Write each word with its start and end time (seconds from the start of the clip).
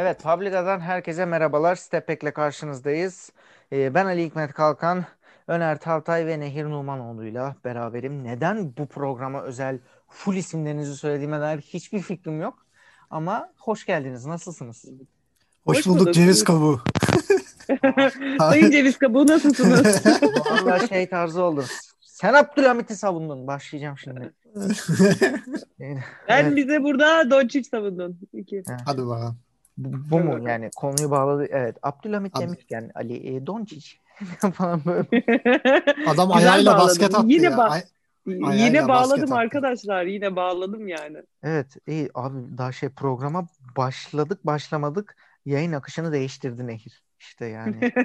Evet, 0.00 0.22
Publica'dan 0.22 0.80
herkese 0.80 1.24
merhabalar. 1.24 1.76
Stepback'le 1.76 2.34
karşınızdayız. 2.34 3.32
Ee, 3.72 3.94
ben 3.94 4.06
Ali 4.06 4.24
Hikmet 4.24 4.52
Kalkan, 4.52 5.04
Öner 5.48 5.80
Tavtay 5.80 6.26
ve 6.26 6.40
Nehir 6.40 6.64
Numanoğlu'yla 6.64 7.56
beraberim. 7.64 8.24
Neden 8.24 8.76
bu 8.78 8.86
programa 8.86 9.42
özel 9.42 9.78
full 10.08 10.36
isimlerinizi 10.36 10.96
söylediğime 10.96 11.40
dair 11.40 11.60
hiçbir 11.60 12.02
fikrim 12.02 12.40
yok. 12.40 12.66
Ama 13.10 13.52
hoş 13.58 13.86
geldiniz. 13.86 14.26
Nasılsınız? 14.26 14.84
Hoş, 15.64 15.78
hoş 15.78 15.86
bulduk, 15.86 16.00
bulduk 16.00 16.14
ceviz 16.14 16.44
kabuğu. 16.44 16.80
Sayın 18.38 18.70
ceviz 18.70 18.98
kabuğu 18.98 19.26
nasılsınız? 19.26 20.06
Vallahi 20.50 20.88
şey 20.88 21.08
tarzı 21.08 21.42
oldu. 21.42 21.64
Sen 22.00 22.34
Abdülhamit'i 22.34 22.96
savundun. 22.96 23.46
Başlayacağım 23.46 23.98
şimdi. 23.98 24.32
ben 26.28 26.44
evet. 26.44 26.56
bize 26.56 26.82
burada 26.82 27.30
Doncic 27.30 27.64
savundun. 27.64 28.18
İki. 28.32 28.62
Hadi 28.86 29.06
bakalım. 29.06 29.38
Bu, 29.84 30.10
bu 30.10 30.20
mu 30.20 30.48
yani 30.48 30.70
konuyu 30.76 31.10
bağladı? 31.10 31.46
Evet. 31.50 31.76
Abdülhamit 31.82 32.36
Abi. 32.36 32.44
demişken 32.44 32.90
Ali 32.94 33.36
e, 33.36 33.46
Doncic 33.46 33.90
falan 34.54 34.84
böyle. 34.86 35.06
Adam 36.06 36.32
ayağıyla 36.32 36.72
bağladım. 36.72 36.86
basket 36.88 37.14
attı 37.14 37.26
Yine 37.32 37.46
ya. 37.46 37.52
Ba- 37.52 37.68
Ay- 37.68 37.84
yine 38.66 38.88
bağladım 38.88 39.32
arkadaşlar. 39.32 40.04
Yine 40.04 40.36
bağladım 40.36 40.88
yani. 40.88 41.22
Evet. 41.42 41.76
iyi 41.86 42.10
abi 42.14 42.58
daha 42.58 42.72
şey 42.72 42.88
programa 42.88 43.48
başladık 43.76 44.46
başlamadık 44.46 45.16
yayın 45.46 45.72
akışını 45.72 46.12
değiştirdi 46.12 46.66
Nehir. 46.66 47.02
İşte 47.18 47.46
yani. 47.46 47.76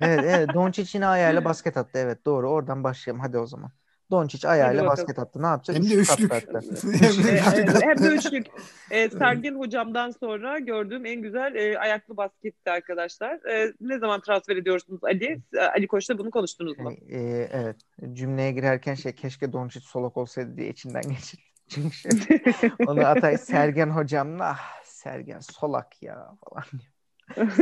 evet 0.00 0.24
evet 0.24 0.54
Doncic 0.54 0.98
yine 0.98 1.06
ayağıyla 1.06 1.44
basket 1.44 1.76
attı. 1.76 1.98
Evet 1.98 2.24
doğru. 2.26 2.50
Oradan 2.50 2.84
başlayalım. 2.84 3.20
Hadi 3.20 3.38
o 3.38 3.46
zaman. 3.46 3.70
Doncic 4.10 4.48
ayağıyla 4.48 4.86
basket 4.86 5.18
attı. 5.18 5.42
Ne 5.42 5.46
yapacak? 5.46 5.76
Hem 5.76 5.90
de 5.90 5.94
üçlük. 5.94 6.32
hem 7.82 7.98
de 7.98 8.06
üçlük. 8.06 8.46
E, 8.90 9.10
Sergen 9.10 9.54
hocamdan 9.54 10.10
sonra 10.10 10.58
gördüğüm 10.58 11.06
en 11.06 11.22
güzel 11.22 11.54
e, 11.54 11.78
ayaklı 11.78 12.16
basketti 12.16 12.70
arkadaşlar. 12.70 13.44
E, 13.44 13.72
ne 13.80 13.98
zaman 13.98 14.20
transfer 14.20 14.56
ediyorsunuz 14.56 15.04
Ali? 15.04 15.40
Ali 15.74 15.86
Koç'la 15.86 16.18
bunu 16.18 16.30
konuştunuz 16.30 16.78
mu? 16.78 16.92
E, 17.08 17.18
e, 17.18 17.48
evet. 17.52 17.76
Cümleye 18.12 18.52
girerken 18.52 18.94
şey 18.94 19.12
keşke 19.12 19.52
Doncic 19.52 19.84
solak 19.84 20.16
olsaydı 20.16 20.56
diye 20.56 20.68
içinden 20.68 21.02
geçirdi. 21.08 21.42
Çünkü 21.68 21.96
şey, 21.96 22.70
onu 22.86 23.06
Atay 23.06 23.38
Sergen 23.38 23.90
hocamla 23.90 24.44
ah, 24.44 24.82
Sergen 24.84 25.40
solak 25.40 26.02
ya 26.02 26.36
falan 26.44 26.64
diyor. 26.72 26.89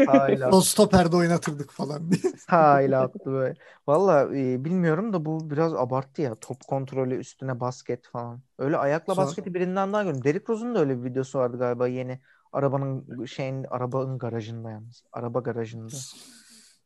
Sağıyla. 0.06 0.50
o 0.50 0.60
stoperde 0.60 1.16
oynatırdık 1.16 1.70
falan 1.70 2.10
diye. 2.10 2.32
Sağıyla 2.50 3.02
attı 3.02 3.32
böyle. 3.32 3.54
Valla 3.86 4.36
e, 4.36 4.64
bilmiyorum 4.64 5.12
da 5.12 5.24
bu 5.24 5.50
biraz 5.50 5.74
abarttı 5.74 6.22
ya. 6.22 6.34
Top 6.34 6.66
kontrolü 6.66 7.14
üstüne 7.14 7.60
basket 7.60 8.06
falan. 8.06 8.40
Öyle 8.58 8.76
ayakla 8.76 9.14
Sonra... 9.14 9.26
basketi 9.26 9.54
birinden 9.54 9.92
daha 9.92 10.02
gördüm. 10.02 10.24
Derrick 10.24 10.52
Rose'un 10.52 10.74
da 10.74 10.80
öyle 10.80 10.98
bir 10.98 11.10
videosu 11.10 11.38
vardı 11.38 11.58
galiba 11.58 11.88
yeni. 11.88 12.20
Arabanın 12.52 13.24
şeyin 13.24 13.64
arabanın 13.64 14.18
garajında 14.18 14.70
yalnız. 14.70 15.04
Araba 15.12 15.40
garajında. 15.40 15.96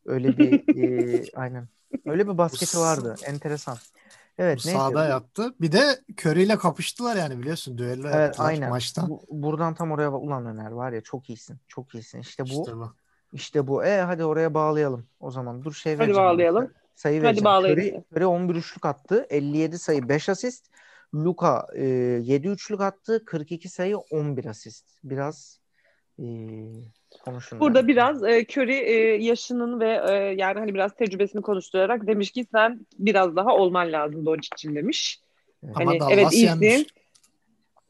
Öyle 0.06 0.38
bir 0.38 0.76
e, 0.82 1.24
aynen. 1.34 1.68
Öyle 2.06 2.28
bir 2.28 2.38
basketi 2.38 2.78
vardı. 2.78 3.14
Enteresan. 3.26 3.76
Evet, 4.38 4.58
Bu 4.58 4.60
sağda 4.60 5.04
yaptı. 5.04 5.54
Bir 5.60 5.72
de 5.72 6.00
Curry 6.20 6.42
ile 6.42 6.58
kapıştılar 6.58 7.16
yani 7.16 7.38
biliyorsun 7.38 7.78
düello 7.78 8.08
evet, 8.08 8.14
yaptılar 8.14 8.48
aynen. 8.48 8.70
maçta. 8.70 9.08
Bu, 9.08 9.24
buradan 9.30 9.74
tam 9.74 9.90
oraya 9.92 10.12
ulan 10.12 10.46
Öner 10.46 10.70
var 10.70 10.92
ya 10.92 11.00
çok 11.00 11.30
iyisin. 11.30 11.56
Çok 11.68 11.94
iyisin. 11.94 12.20
İşte 12.20 12.44
bu. 12.44 12.48
İşte 12.48 12.76
bu. 12.76 12.92
İşte 13.32 13.66
bu. 13.66 13.84
E 13.84 14.00
hadi 14.00 14.24
oraya 14.24 14.54
bağlayalım 14.54 15.06
o 15.20 15.30
zaman. 15.30 15.64
Dur 15.64 15.72
şey 15.72 15.96
Hadi 15.96 16.14
bağlayalım. 16.14 16.72
Sayı 16.94 17.16
hadi 17.16 17.24
vereceğim. 17.26 17.44
bağlayalım. 17.44 17.82
Curry, 17.82 18.04
Curry 18.12 18.26
11 18.26 18.54
üçlük 18.54 18.86
attı. 18.86 19.26
57 19.30 19.78
sayı 19.78 20.08
5 20.08 20.28
asist. 20.28 20.66
Luka 21.14 21.66
e, 21.74 21.84
7 21.84 22.48
üçlük 22.48 22.80
attı. 22.80 23.24
42 23.24 23.68
sayı 23.68 23.96
11 23.96 24.44
asist. 24.44 24.84
Biraz 25.04 25.60
e, 26.18 26.24
konuşun. 27.24 27.60
Burada 27.60 27.78
yani. 27.78 27.88
biraz 27.88 28.24
e, 28.24 28.46
Curry 28.50 28.76
e, 28.76 29.24
yaşının 29.24 29.80
ve 29.80 30.00
e, 30.08 30.12
yani 30.14 30.58
hani 30.58 30.74
biraz 30.74 30.94
tecrübesini 30.94 31.42
konuşturarak 31.42 32.06
demiş 32.06 32.30
ki 32.30 32.46
sen 32.52 32.86
biraz 32.98 33.36
daha 33.36 33.54
olman 33.54 33.92
lazım 33.92 34.26
Doncic'in 34.26 34.74
demiş. 34.74 35.20
Ama 35.62 35.90
hani 35.90 36.00
Dallas 36.00 36.12
evet 36.12 36.32
iyisin. 36.32 36.62
Yenmiş. 36.62 36.86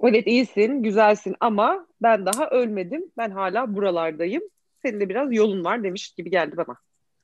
Evet 0.02 0.26
iyisin, 0.26 0.82
güzelsin 0.82 1.36
ama 1.40 1.86
ben 2.02 2.26
daha 2.26 2.50
ölmedim. 2.50 3.04
Ben 3.16 3.30
hala 3.30 3.74
buralardayım. 3.74 4.42
Senin 4.82 5.00
de 5.00 5.08
biraz 5.08 5.32
yolun 5.32 5.64
var 5.64 5.82
demiş 5.82 6.10
gibi 6.10 6.30
geldi 6.30 6.56
bana. 6.56 6.76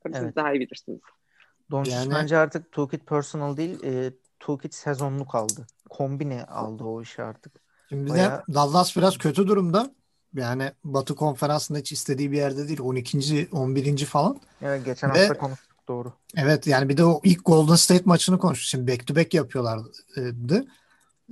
Tabii 0.02 0.16
evet. 0.16 0.26
siz 0.26 0.36
daha 0.36 0.52
iyi 0.52 0.60
bilirsiniz. 0.60 1.00
Doncic 1.70 1.96
yani... 1.96 2.10
bence 2.10 2.36
artık 2.36 2.72
Toolkit 2.72 3.06
personal 3.06 3.56
değil, 3.56 3.82
e, 3.84 4.12
Toolkit 4.40 4.74
sezonluk 4.74 5.34
aldı. 5.34 5.66
Kombine 5.90 6.44
aldı 6.44 6.84
o 6.84 7.02
işi 7.02 7.22
artık. 7.22 7.52
Şimdi 7.88 8.10
Bayağı... 8.10 8.38
de 8.38 8.54
Dallas 8.54 8.96
biraz 8.96 9.18
kötü 9.18 9.46
durumda. 9.46 9.90
Yani 10.34 10.72
Batı 10.84 11.14
konferansında 11.14 11.78
hiç 11.78 11.92
istediği 11.92 12.32
bir 12.32 12.36
yerde 12.36 12.68
değil. 12.68 12.80
12. 12.80 13.48
11. 13.52 14.04
falan. 14.04 14.40
Evet 14.62 14.84
geçen 14.84 15.14
Ve, 15.14 15.18
hafta 15.18 15.38
konuştuk 15.38 15.88
doğru. 15.88 16.12
Evet 16.36 16.66
yani 16.66 16.88
bir 16.88 16.96
de 16.96 17.04
o 17.04 17.20
ilk 17.24 17.44
Golden 17.44 17.74
State 17.74 18.02
maçını 18.04 18.38
konuştuk. 18.38 18.66
Şimdi 18.66 18.92
back 18.92 19.06
to 19.06 19.16
back 19.16 19.34
yapıyorlardı. 19.34 20.66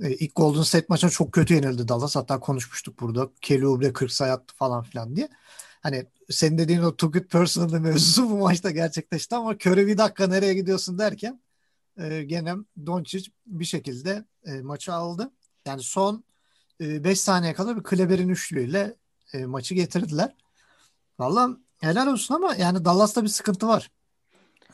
E, 0.01 0.09
ilk 0.09 0.35
Golden 0.35 0.61
State 0.61 0.85
maçına 0.89 1.09
çok 1.09 1.31
kötü 1.31 1.53
yenildi 1.53 1.87
Dallas. 1.87 2.15
Hatta 2.15 2.39
konuşmuştuk 2.39 2.99
burada. 2.99 3.29
Kelly 3.41 3.67
Oubre 3.67 3.93
40 3.93 4.11
sayı 4.11 4.31
attı 4.33 4.55
falan 4.55 4.83
filan 4.83 5.15
diye. 5.15 5.29
Hani 5.81 6.05
senin 6.29 6.57
dediğin 6.57 6.81
o 6.81 6.95
too 6.95 7.11
good 7.11 7.23
personal 7.23 7.79
mevzusu 7.79 8.29
bu 8.29 8.37
maçta 8.37 8.71
gerçekleşti 8.71 9.35
ama 9.35 9.51
Curry 9.51 9.87
bir 9.87 9.97
dakika 9.97 10.27
nereye 10.27 10.53
gidiyorsun 10.53 10.97
derken 10.97 11.41
e, 11.97 12.23
gene 12.23 12.55
Doncic 12.85 13.31
bir 13.45 13.65
şekilde 13.65 14.25
e, 14.45 14.61
maçı 14.61 14.93
aldı. 14.93 15.31
Yani 15.65 15.81
son 15.83 16.23
5 16.79 17.11
e, 17.11 17.15
saniye 17.15 17.53
kadar 17.53 17.77
bir 17.77 17.83
Kleber'in 17.83 18.29
üçlüğüyle 18.29 18.95
e, 19.33 19.45
maçı 19.45 19.75
getirdiler. 19.75 20.35
Valla 21.19 21.57
helal 21.81 22.07
olsun 22.07 22.35
ama 22.35 22.55
yani 22.55 22.85
Dallas'ta 22.85 23.23
bir 23.23 23.27
sıkıntı 23.27 23.67
var. 23.67 23.91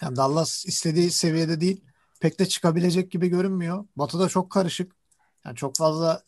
Yani 0.02 0.16
Dallas 0.16 0.66
istediği 0.66 1.12
seviyede 1.12 1.62
değil. 1.62 1.84
Pek 2.22 2.40
de 2.40 2.46
çıkabilecek 2.46 3.12
gibi 3.12 3.28
görünmüyor. 3.28 3.86
Batı'da 3.96 4.30
çok 4.30 4.52
karışık. 4.52 4.96
Yani 5.46 5.56
çok 5.56 5.76
fazla 5.76 6.24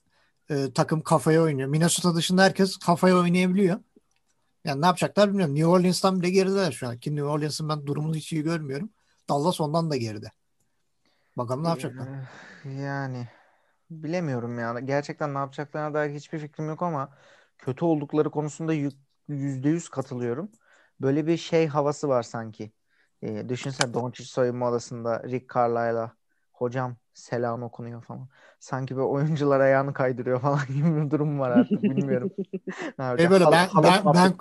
e, 0.49 0.73
takım 0.73 1.01
kafaya 1.01 1.41
oynuyor. 1.41 1.69
Minnesota 1.69 2.15
dışında 2.15 2.43
herkes 2.43 2.77
kafaya 2.77 3.17
oynayabiliyor. 3.17 3.79
Yani 4.65 4.81
ne 4.81 4.85
yapacaklar 4.85 5.29
bilmiyorum. 5.29 5.55
New 5.55 5.67
Orleans'tan 5.67 6.21
bile 6.21 6.29
gerideler 6.29 6.71
şu 6.71 6.87
an. 6.87 6.97
Ki 6.97 7.15
New 7.15 7.29
Orleans'ın 7.29 7.69
ben 7.69 7.87
durumunu 7.87 8.15
hiç 8.15 8.33
iyi 8.33 8.43
görmüyorum. 8.43 8.89
Dallas 9.29 9.61
ondan 9.61 9.89
da 9.89 9.95
geride. 9.95 10.31
Bakalım 11.37 11.63
ne 11.63 11.67
yapacaklar. 11.67 12.07
Yani 12.65 13.27
bilemiyorum 13.89 14.59
ya. 14.59 14.79
Gerçekten 14.79 15.33
ne 15.33 15.37
yapacaklarına 15.37 15.93
dair 15.93 16.13
hiçbir 16.15 16.39
fikrim 16.39 16.67
yok 16.69 16.81
ama 16.83 17.09
kötü 17.57 17.85
oldukları 17.85 18.31
konusunda 18.31 18.73
yüzde 19.27 19.69
yüz 19.69 19.89
katılıyorum. 19.89 20.51
Böyle 21.01 21.27
bir 21.27 21.37
şey 21.37 21.67
havası 21.67 22.07
var 22.07 22.23
sanki. 22.23 22.71
E, 23.21 23.49
düşünsene 23.49 23.93
Doncic 23.93 24.25
soyunma 24.25 24.69
odasında 24.69 25.23
Rick 25.23 25.55
Carlisle'a 25.55 26.11
hocam 26.53 26.95
selam 27.13 27.63
okunuyor 27.63 28.01
falan. 28.03 28.29
Sanki 28.59 28.95
böyle 28.95 29.05
oyuncular 29.07 29.59
ayağını 29.59 29.93
kaydırıyor 29.93 30.41
falan 30.41 30.59
gibi 30.67 30.95
bir 30.95 31.11
durum 31.11 31.39
var 31.39 31.51
artık 31.51 31.83
bilmiyorum. 31.83 32.31
e 33.19 33.29
böyle 33.29 33.51
ben 33.51 33.69
ben 33.83 34.13
ben, 34.13 34.33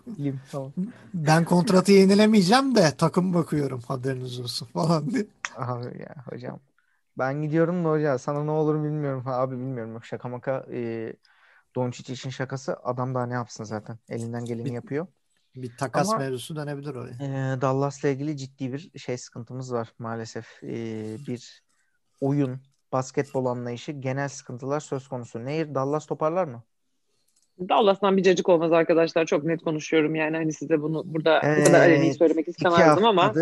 ben 1.15 1.44
kontratı 1.44 1.93
yenilemeyeceğim 1.93 2.75
de 2.75 2.94
takım 2.99 3.34
bakıyorum 3.34 3.81
haberiniz 3.81 4.41
olsun 4.41 4.66
falan 4.66 5.11
diye. 5.11 5.26
Abi 5.56 6.03
ya 6.03 6.15
hocam 6.31 6.61
ben 7.19 7.42
gidiyorum 7.42 7.84
da 7.84 7.91
hocam 7.91 8.19
sana 8.19 8.44
ne 8.44 8.50
olur 8.50 8.84
bilmiyorum. 8.84 9.22
Abi 9.26 9.54
bilmiyorum 9.54 9.92
yok 9.92 10.04
şaka 10.04 10.28
maka 10.28 10.66
e, 10.72 11.12
Doncic 11.76 12.12
için 12.12 12.30
şakası 12.30 12.76
adam 12.82 13.14
daha 13.14 13.26
ne 13.26 13.34
yapsın 13.34 13.64
zaten. 13.64 13.98
Elinden 14.08 14.44
geleni 14.44 14.64
bir, 14.64 14.72
yapıyor. 14.72 15.06
Bir 15.56 15.76
takas 15.76 16.08
Ama, 16.08 16.19
mevzusu 16.19 16.56
dönebilir 16.56 16.94
oraya. 16.94 17.14
E, 17.14 17.60
Dallas'la 17.60 18.08
ilgili 18.08 18.36
ciddi 18.36 18.72
bir 18.72 18.98
şey 18.98 19.19
sıkıntımız 19.19 19.72
var 19.72 19.92
maalesef. 19.98 20.62
E, 20.62 20.76
bir 21.26 21.62
oyun, 22.20 22.60
basketbol 22.92 23.46
anlayışı, 23.46 23.92
genel 23.92 24.28
sıkıntılar 24.28 24.81
söz 24.81 25.08
konusu. 25.08 25.44
Nehir 25.44 25.75
Dallas 25.75 26.06
toparlar 26.06 26.44
mı? 26.44 26.62
Dallas'tan 27.69 28.17
bir 28.17 28.22
cacık 28.22 28.49
olmaz 28.49 28.72
arkadaşlar. 28.72 29.26
Çok 29.26 29.44
net 29.44 29.62
konuşuyorum 29.62 30.14
yani 30.14 30.37
hani 30.37 30.52
size 30.52 30.82
bunu 30.82 31.02
burada 31.06 31.40
evet, 31.43 31.60
bu 31.60 31.64
kadar 31.64 31.81
aleni 31.81 32.14
söylemek 32.14 32.49
istemezdim 32.49 33.05
ama. 33.05 33.32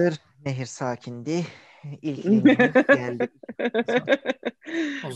Nehir 0.45 0.67
sakindi. 0.67 1.45
İlk 2.03 2.45
geldi. 2.89 3.29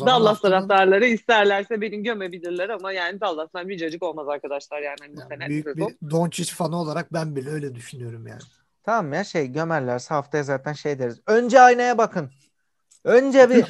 Dallas 0.07 0.41
taraftarları 0.41 1.07
isterlerse 1.07 1.81
beni 1.81 2.03
gömebilirler 2.03 2.69
ama 2.69 2.93
yani 2.93 3.21
Dallas'tan 3.21 3.69
bir 3.69 3.79
cacık 3.79 4.03
olmaz 4.03 4.29
arkadaşlar 4.29 4.81
yani, 4.81 4.97
hani 5.01 5.17
bu 5.17 5.21
yani 5.21 5.29
sene. 5.29 5.49
Büyük 5.49 5.65
sezon. 5.65 5.89
bir 5.89 6.11
Doncic 6.11 6.55
fanı 6.55 6.81
olarak 6.81 7.13
ben 7.13 7.37
bile 7.37 7.51
öyle 7.51 7.75
düşünüyorum 7.75 8.27
yani. 8.27 8.41
Tamam 8.83 9.13
ya 9.13 9.25
şey 9.25 9.53
gömerlerse 9.53 10.15
haftaya 10.15 10.45
zaten 10.45 10.73
şey 10.73 10.99
deriz. 10.99 11.21
Önce 11.27 11.61
aynaya 11.61 11.99
bakın. 11.99 12.31
Önce 13.05 13.51
bir 13.51 13.65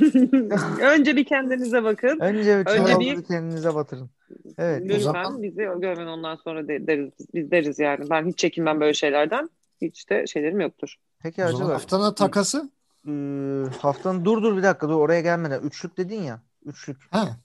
önce 0.82 1.16
bir 1.16 1.24
kendinize 1.24 1.84
bakın. 1.84 2.20
Önce 2.20 2.58
bir, 2.58 2.66
önce 2.66 3.00
bir 3.00 3.24
kendinize 3.24 3.74
batırın. 3.74 4.10
Evet. 4.58 4.82
Lütfen 4.84 4.98
o 4.98 5.00
zaman... 5.00 5.42
bizi 5.42 5.56
görün 5.56 6.06
ondan 6.06 6.36
sonra 6.36 6.68
deriz. 6.68 7.12
Biz 7.34 7.50
deriz 7.50 7.78
yani. 7.78 8.10
Ben 8.10 8.26
hiç 8.26 8.38
çekinmem 8.38 8.80
böyle 8.80 8.94
şeylerden. 8.94 9.50
Hiç 9.80 10.10
de 10.10 10.26
şeylerim 10.26 10.60
yoktur. 10.60 10.96
Peki 11.22 11.44
acaba 11.44 11.68
haftanın 11.68 12.14
takası? 12.14 12.70
Ee, 13.06 13.64
haftanın 13.78 14.24
dur 14.24 14.42
dur 14.42 14.56
bir 14.56 14.62
dakika 14.62 14.88
dur 14.88 14.94
oraya 14.94 15.20
gelmeden. 15.20 15.62
Üçlük 15.62 15.96
dedin 15.96 16.22
ya. 16.22 16.42
Üçlük. 16.64 16.96
Ha. 17.10 17.36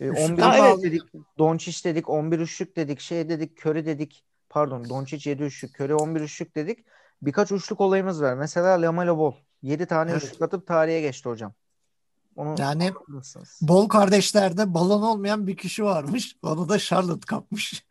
Ee, 0.00 0.10
11 0.10 0.42
ha, 0.42 0.56
evet. 0.58 0.82
dedik. 0.82 1.02
Doncic 1.38 1.84
dedik. 1.84 2.08
11 2.08 2.38
üçlük 2.38 2.76
dedik. 2.76 3.00
Şey 3.00 3.28
dedik. 3.28 3.56
Köri 3.56 3.86
dedik. 3.86 4.24
pardon 4.48 4.88
Doncic 4.88 5.30
7 5.30 5.42
üçlük, 5.42 5.80
Curry 5.80 5.94
11 5.94 6.20
üçlük 6.20 6.56
dedik. 6.56 6.84
Birkaç 7.22 7.52
üçlük 7.52 7.80
olayımız 7.80 8.22
var. 8.22 8.34
Mesela 8.34 8.82
Lamelo 8.82 9.18
Ball 9.18 9.32
7 9.62 9.86
tane 9.86 10.10
Evet. 10.10 10.24
üçlük 10.24 10.42
atıp 10.42 10.66
tarihe 10.66 11.00
geçti 11.00 11.28
hocam. 11.28 11.52
Onu 12.36 12.54
Yani? 12.58 12.92
Bol 13.60 13.88
kardeşlerde 13.88 14.74
balon 14.74 15.02
olmayan 15.02 15.46
bir 15.46 15.56
kişi 15.56 15.84
varmış. 15.84 16.36
Onu 16.42 16.68
da 16.68 16.78
Charlotte 16.78 17.26
kapmış. 17.26 17.84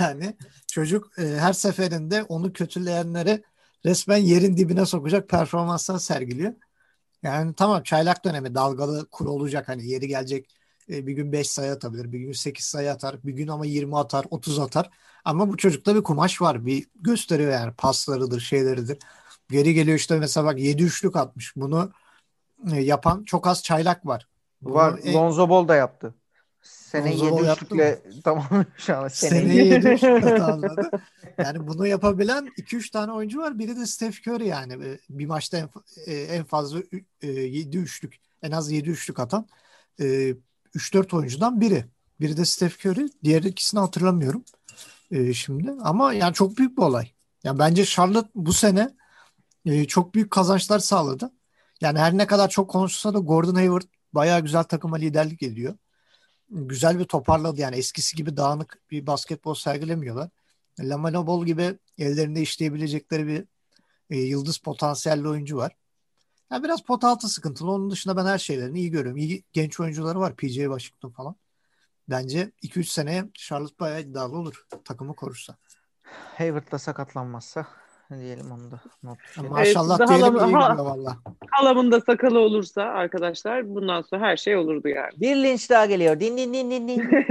Yani 0.00 0.36
çocuk 0.66 1.18
e, 1.18 1.22
her 1.22 1.52
seferinde 1.52 2.22
onu 2.22 2.52
kötüleyenleri 2.52 3.42
resmen 3.86 4.16
yerin 4.16 4.56
dibine 4.56 4.86
sokacak 4.86 5.28
performanslar 5.28 5.98
sergiliyor. 5.98 6.52
Yani 7.22 7.54
tamam 7.54 7.82
çaylak 7.82 8.24
dönemi 8.24 8.54
dalgalı 8.54 9.06
kur 9.10 9.26
olacak 9.26 9.68
hani 9.68 9.86
yeri 9.86 10.08
gelecek 10.08 10.54
e, 10.90 11.06
bir 11.06 11.12
gün 11.12 11.32
5 11.32 11.50
sayı 11.50 11.72
atabilir, 11.72 12.12
bir 12.12 12.18
gün 12.18 12.32
8 12.32 12.64
sayı 12.64 12.92
atar, 12.92 13.16
bir 13.24 13.32
gün 13.32 13.48
ama 13.48 13.66
20 13.66 13.98
atar, 13.98 14.26
30 14.30 14.58
atar. 14.58 14.90
Ama 15.24 15.48
bu 15.48 15.56
çocukta 15.56 15.94
bir 15.96 16.02
kumaş 16.02 16.42
var. 16.42 16.66
Bir 16.66 16.86
gösteriyor 16.94 17.52
yani 17.52 17.72
paslarıdır, 17.78 18.40
şeyleridir. 18.40 18.98
Geri 19.50 19.74
geliyor 19.74 19.98
işte 19.98 20.18
mesela 20.18 20.46
bak 20.46 20.58
7 20.58 20.82
üçlük 20.82 21.16
atmış. 21.16 21.56
Bunu 21.56 21.92
e, 22.72 22.80
yapan 22.80 23.24
çok 23.24 23.46
az 23.46 23.62
çaylak 23.62 24.06
var. 24.06 24.28
Bunu 24.62 24.74
Var. 24.74 25.00
en- 25.04 25.14
Lonzo 25.14 25.48
Ball 25.48 25.68
da 25.68 25.74
yaptı. 25.74 26.14
Sene 26.94 27.10
Lonzo 27.10 27.24
7 27.24 27.36
Ball 27.36 27.44
yaptı 27.44 27.64
üçlükle 27.64 28.02
tamam 28.24 28.64
şu 28.76 28.96
an. 28.96 29.08
Seneye 29.08 29.64
7 29.64 29.88
üçlük 29.88 30.40
anladı. 30.40 30.90
Yani 31.38 31.66
bunu 31.66 31.86
yapabilen 31.86 32.46
2-3 32.58 32.90
tane 32.90 33.12
oyuncu 33.12 33.38
var. 33.38 33.58
Biri 33.58 33.76
de 33.76 33.86
Steph 33.86 34.28
Curry 34.28 34.46
yani. 34.46 34.72
E, 34.72 34.98
Bir 35.10 35.26
maçta 35.26 35.56
en, 35.58 35.68
e, 36.06 36.14
en 36.14 36.44
fazla 36.44 36.78
7 37.22 37.78
üçlük, 37.78 38.16
en 38.42 38.50
az 38.50 38.70
7 38.72 38.90
üçlük 38.90 39.20
atan 39.20 39.46
e, 40.00 40.34
3-4 40.74 41.16
oyuncudan 41.16 41.60
biri. 41.60 41.84
Biri 42.20 42.36
de 42.36 42.44
Steph 42.44 42.86
Curry. 42.86 43.08
Diğer 43.24 43.42
ikisini 43.42 43.80
hatırlamıyorum 43.80 44.44
e, 45.10 45.32
şimdi. 45.34 45.72
Ama 45.80 46.12
yani 46.12 46.34
çok 46.34 46.56
büyük 46.58 46.78
bir 46.78 46.82
olay. 46.82 47.10
Yani 47.44 47.58
bence 47.58 47.84
Charlotte 47.84 48.30
bu 48.34 48.52
sene 48.52 48.90
e, 49.66 49.84
çok 49.84 50.14
büyük 50.14 50.30
kazançlar 50.30 50.78
sağladı. 50.78 51.30
Yani 51.80 51.98
her 51.98 52.16
ne 52.18 52.26
kadar 52.26 52.48
çok 52.48 52.70
konuşsa 52.70 53.14
da 53.14 53.18
Gordon 53.18 53.54
Hayward 53.54 53.82
bayağı 54.12 54.40
güzel 54.40 54.62
takıma 54.62 54.96
liderlik 54.96 55.42
ediyor. 55.42 55.74
Güzel 56.50 56.98
bir 56.98 57.04
toparladı 57.04 57.60
yani 57.60 57.76
eskisi 57.76 58.16
gibi 58.16 58.36
dağınık 58.36 58.82
bir 58.90 59.06
basketbol 59.06 59.54
sergilemiyorlar. 59.54 60.30
Lamelo 60.80 61.26
Ball 61.26 61.46
gibi 61.46 61.78
ellerinde 61.98 62.40
işleyebilecekleri 62.40 63.26
bir 63.26 63.44
e, 64.10 64.16
yıldız 64.16 64.58
potansiyelli 64.58 65.28
oyuncu 65.28 65.56
var. 65.56 65.76
Yani 66.50 66.64
biraz 66.64 66.82
pot 66.82 67.04
altı 67.04 67.28
sıkıntılı. 67.28 67.70
Onun 67.70 67.90
dışında 67.90 68.16
ben 68.16 68.26
her 68.26 68.38
şeylerini 68.38 68.78
iyi 68.78 68.90
görüyorum. 68.90 69.16
İyi 69.16 69.44
genç 69.52 69.80
oyuncuları 69.80 70.20
var. 70.20 70.36
PJ 70.36 70.54
Washington 70.54 71.10
falan. 71.10 71.36
Bence 72.08 72.52
2-3 72.62 72.84
seneye 72.84 73.24
Charlotte 73.34 73.78
bayağı 73.80 74.00
iddialı 74.00 74.36
olur. 74.36 74.66
Takımı 74.84 75.16
korursa. 75.16 75.56
Hayward 76.38 76.72
da 76.72 76.78
sakatlanmazsa 76.78 77.66
diyelim 78.10 78.50
onu 78.52 78.70
da 78.70 78.80
not. 79.02 79.18
Maşallah 79.50 79.98
daha 79.98 80.08
diyelim 80.08 80.34
iyi 80.36 80.54
ha- 80.54 80.84
valla. 80.84 81.16
Halamın 81.50 81.92
da 81.92 82.00
sakalı 82.00 82.38
olursa 82.38 82.82
arkadaşlar 82.82 83.74
bundan 83.74 84.02
sonra 84.02 84.22
her 84.22 84.36
şey 84.36 84.56
olurdu 84.56 84.88
yani. 84.88 85.12
Bir 85.20 85.36
linç 85.36 85.70
daha 85.70 85.86
geliyor. 85.86 86.20
Din 86.20 86.36
din 86.36 86.54
din 86.54 86.70
din 86.70 86.88
din. 86.88 87.08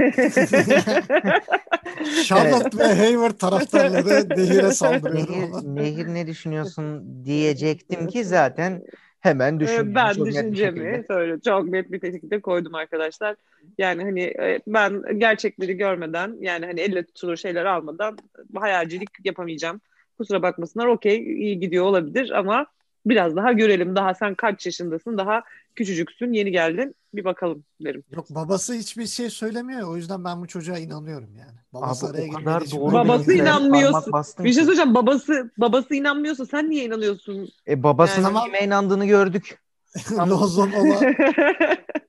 Charlotte 2.24 2.78
ve 2.78 2.84
Hayward 2.94 3.32
taraftarları 3.38 4.28
Nehir'e 4.38 4.72
saldırıyor. 4.72 5.28
Nehir, 5.28 5.50
Nehir 5.64 6.06
ne 6.14 6.26
düşünüyorsun 6.26 7.04
diyecektim 7.24 8.06
ki 8.06 8.24
zaten 8.24 8.82
hemen 9.20 9.56
Ee, 9.56 9.60
düşündüm. 9.60 9.94
ben 9.94 10.12
Çok 10.12 10.26
net 10.26 10.34
bir 10.34 10.40
düşüncemi 10.40 10.78
şekilde. 10.78 11.04
söyle 11.08 11.40
çok 11.44 11.68
net 11.68 11.92
bir 11.92 12.00
şekilde 12.00 12.40
koydum 12.40 12.74
arkadaşlar. 12.74 13.36
Yani 13.78 14.02
hani 14.02 14.22
e, 14.22 14.60
ben 14.66 15.18
gerçekleri 15.18 15.74
görmeden 15.76 16.36
yani 16.40 16.66
hani 16.66 16.80
elle 16.80 17.06
tutulur 17.06 17.36
şeyler 17.36 17.64
almadan 17.64 18.18
hayalcilik 18.54 19.08
yapamayacağım. 19.24 19.80
Kusura 20.18 20.42
bakmasınlar 20.42 20.86
okey 20.86 21.16
iyi 21.42 21.60
gidiyor 21.60 21.84
olabilir 21.84 22.30
ama 22.30 22.66
biraz 23.06 23.36
daha 23.36 23.52
görelim. 23.52 23.96
Daha 23.96 24.14
sen 24.14 24.34
kaç 24.34 24.66
yaşındasın 24.66 25.18
daha 25.18 25.42
küçücüksün 25.74 26.32
yeni 26.32 26.50
geldin 26.50 26.94
bir 27.14 27.24
bakalım 27.24 27.64
derim. 27.80 28.04
Yok 28.10 28.26
babası 28.30 28.74
hiçbir 28.74 29.06
şey 29.06 29.30
söylemiyor. 29.30 29.80
ya, 29.80 29.86
O 29.86 29.96
yüzden 29.96 30.24
ben 30.24 30.40
bu 30.42 30.46
çocuğa 30.46 30.78
inanıyorum 30.78 31.30
yani. 31.38 31.58
Babası 31.72 32.06
Abi 32.06 32.16
araya 32.18 32.30
kadar 32.30 32.70
doğru 32.70 32.92
Babası 32.92 33.28
bir 33.28 33.34
yere 33.34 33.42
inanıyorum. 33.48 33.64
inanmıyor. 33.66 33.92
parmak 33.92 34.12
bastın 34.12 34.44
Bir 34.44 34.52
şey 34.52 34.60
ki. 34.62 34.64
söyleyeceğim 34.66 34.94
babası 34.94 35.50
babası 35.58 35.94
inanmıyorsa 35.94 36.46
sen 36.46 36.70
niye 36.70 36.84
inanıyorsun? 36.84 37.48
E, 37.68 37.82
babasının 37.82 38.24
Yani 38.26 38.38
ama- 38.38 38.44
kime 38.44 38.60
inandığını 38.64 39.06
gördük. 39.06 39.58
Lozon 40.30 40.70
ola 40.72 41.00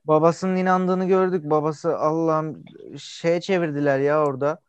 Babasının 0.06 0.56
inandığını 0.56 1.06
gördük. 1.08 1.44
Babası 1.46 1.98
Allah'ım 1.98 2.64
şeye 2.98 3.42
çevirdiler 3.42 4.00
ya 4.00 4.26
orada. 4.26 4.60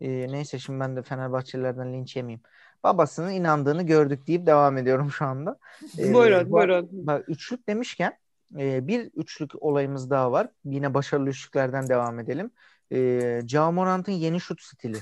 Ee, 0.00 0.08
neyse 0.30 0.58
şimdi 0.58 0.80
ben 0.80 0.96
de 0.96 1.02
Fenerbahçelilerden 1.02 1.92
linç 1.92 2.16
yemeyeyim. 2.16 2.40
Babasının 2.84 3.30
inandığını 3.30 3.82
gördük 3.82 4.26
deyip 4.26 4.46
devam 4.46 4.76
ediyorum 4.78 5.10
şu 5.10 5.24
anda. 5.24 5.58
Ee, 5.98 6.14
buyurun 6.14 6.46
bu- 6.46 6.52
buyurun. 6.52 6.88
Bak 6.92 7.24
üçlük 7.28 7.68
demişken 7.68 8.18
e, 8.58 8.86
bir 8.86 9.00
üçlük 9.14 9.62
olayımız 9.62 10.10
daha 10.10 10.32
var. 10.32 10.48
Yine 10.64 10.94
başarılı 10.94 11.28
üçlüklerden 11.28 11.88
devam 11.88 12.18
edelim. 12.18 12.50
E, 12.92 13.40
Ja 13.46 13.70
Morant'ın 13.70 14.12
yeni 14.12 14.40
şut 14.40 14.62
stili. 14.62 14.98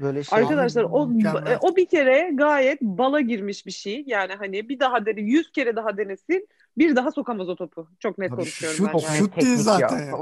Böyle 0.00 0.24
şey. 0.24 0.38
Arkadaşlar 0.38 0.82
o 0.90 1.06
Mükemmel. 1.06 1.58
o 1.60 1.76
bir 1.76 1.86
kere 1.86 2.30
gayet 2.34 2.80
bala 2.80 3.20
girmiş 3.20 3.66
bir 3.66 3.70
şey. 3.70 4.04
Yani 4.06 4.32
hani 4.34 4.68
bir 4.68 4.80
daha 4.80 5.06
dene 5.06 5.20
100 5.20 5.52
kere 5.52 5.76
daha 5.76 5.96
denesin 5.96 6.48
bir 6.78 6.96
daha 6.96 7.10
sokamaz 7.10 7.48
o 7.48 7.56
topu. 7.56 7.88
Çok 7.98 8.18
net 8.18 8.32
Abi 8.32 8.36
konuşuyorum 8.36 8.78
şut- 8.86 8.94
ben. 8.94 8.98
Yani. 8.98 9.16
şut 9.18 9.36
değil 9.36 9.56
ya 9.56 9.62
zaten 9.62 10.06
ya. 10.06 10.12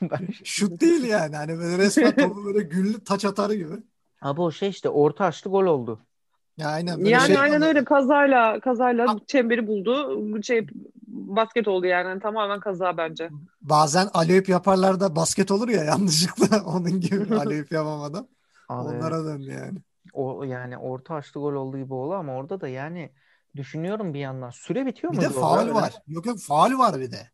Ben- 0.10 0.28
şut 0.44 0.80
değil 0.80 1.04
yani. 1.04 1.36
Hani 1.36 1.58
böyle 1.58 1.78
resmen 1.78 2.14
topu 2.16 2.44
böyle 2.44 2.60
güllü 2.62 3.04
taç 3.04 3.24
atarı 3.24 3.54
gibi. 3.54 3.74
Abi 4.20 4.40
o 4.40 4.50
şey 4.50 4.68
işte 4.68 4.88
orta 4.88 5.24
açtı 5.24 5.48
gol 5.48 5.64
oldu. 5.66 6.06
Ya 6.56 6.68
aynen 6.68 7.04
böyle 7.04 7.20
Yani 7.20 7.20
şey 7.20 7.38
aynen 7.38 7.62
öyle 7.62 7.84
kazayla 7.84 8.60
kazayla 8.60 9.10
Ab- 9.10 9.20
çemberi 9.26 9.66
buldu. 9.66 10.42
Şey 10.42 10.66
basket 11.08 11.68
oldu 11.68 11.86
yani. 11.86 12.08
Yani 12.08 12.20
tamamen 12.22 12.60
kaza 12.60 12.96
bence. 12.96 13.32
Bazen 13.60 14.10
aleyhüp 14.14 14.48
yaparlar 14.48 15.00
da 15.00 15.16
basket 15.16 15.50
olur 15.50 15.68
ya 15.68 15.84
yanlışlıkla 15.84 16.64
onun 16.66 17.00
gibi 17.00 17.34
aleyhüp 17.36 17.72
yapamadan. 17.72 18.28
Abi 18.68 18.88
Onlara 18.88 19.24
döndü 19.24 19.50
yani. 19.52 19.78
o 20.12 20.44
yani 20.44 20.78
orta 20.78 21.14
açtı 21.14 21.38
gol 21.38 21.52
oldu 21.54 21.78
gibi 21.78 21.94
oldu 21.94 22.14
ama 22.14 22.34
orada 22.36 22.60
da 22.60 22.68
yani 22.68 23.12
düşünüyorum 23.56 24.14
bir 24.14 24.20
yandan. 24.20 24.50
Süre 24.50 24.86
bitiyor 24.86 25.12
Bir 25.12 25.20
mu? 25.20 25.24
de 25.24 25.30
faul 25.30 25.74
var. 25.74 26.02
Yok 26.06 26.26
yok 26.26 26.38
faul 26.40 26.78
var 26.78 27.00
bir 27.00 27.10
de. 27.12 27.30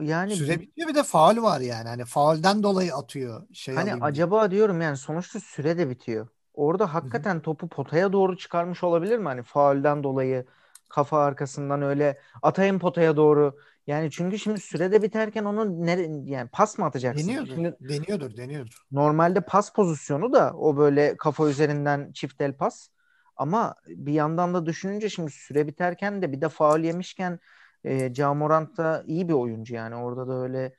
Yani 0.00 0.36
Süre 0.36 0.60
bitiyor 0.60 0.88
bir 0.88 0.94
de 0.94 1.02
faul 1.02 1.42
var 1.42 1.60
yani. 1.60 1.88
Hani 1.88 2.04
faulden 2.04 2.62
dolayı 2.62 2.94
atıyor 2.94 3.42
şey 3.52 3.74
Hani 3.74 3.82
alayım 3.82 4.00
diye. 4.00 4.04
acaba 4.08 4.50
diyorum 4.50 4.80
yani 4.80 4.96
sonuçta 4.96 5.40
süre 5.40 5.78
de 5.78 5.90
bitiyor. 5.90 6.28
Orada 6.54 6.94
hakikaten 6.94 7.40
topu 7.40 7.68
potaya 7.68 8.12
doğru 8.12 8.36
çıkarmış 8.36 8.84
olabilir 8.84 9.18
mi? 9.18 9.24
Hani 9.24 9.42
faulden 9.42 10.02
dolayı 10.04 10.46
kafa 10.88 11.18
arkasından 11.24 11.82
öyle 11.82 12.18
atayım 12.42 12.78
potaya 12.78 13.16
doğru. 13.16 13.56
Yani 13.86 14.10
çünkü 14.10 14.38
şimdi 14.38 14.60
sürede 14.60 15.02
biterken 15.02 15.44
onu 15.44 15.86
nere 15.86 16.08
yani 16.24 16.48
pas 16.52 16.78
mı 16.78 16.84
atacaksın? 16.84 17.28
Deniyordur. 17.28 17.54
Şimdi 17.54 17.76
Deniyordur, 17.80 18.36
deniyordur. 18.36 18.86
normalde 18.90 19.40
pas 19.40 19.72
pozisyonu 19.72 20.32
da 20.32 20.52
o 20.56 20.76
böyle 20.76 21.16
kafa 21.16 21.48
üzerinden 21.48 22.12
çift 22.12 22.40
el 22.40 22.52
pas. 22.52 22.88
Ama 23.36 23.74
bir 23.86 24.12
yandan 24.12 24.54
da 24.54 24.66
düşününce 24.66 25.08
şimdi 25.08 25.30
süre 25.30 25.66
biterken 25.66 26.22
de 26.22 26.32
bir 26.32 26.40
de 26.40 26.48
faul 26.48 26.80
yemişken 26.80 27.40
e, 27.84 28.14
Ja 28.14 28.34
Morant 28.34 28.76
da 28.76 29.04
iyi 29.06 29.28
bir 29.28 29.32
oyuncu 29.32 29.74
yani. 29.74 29.94
Orada 29.94 30.28
da 30.28 30.42
öyle 30.42 30.74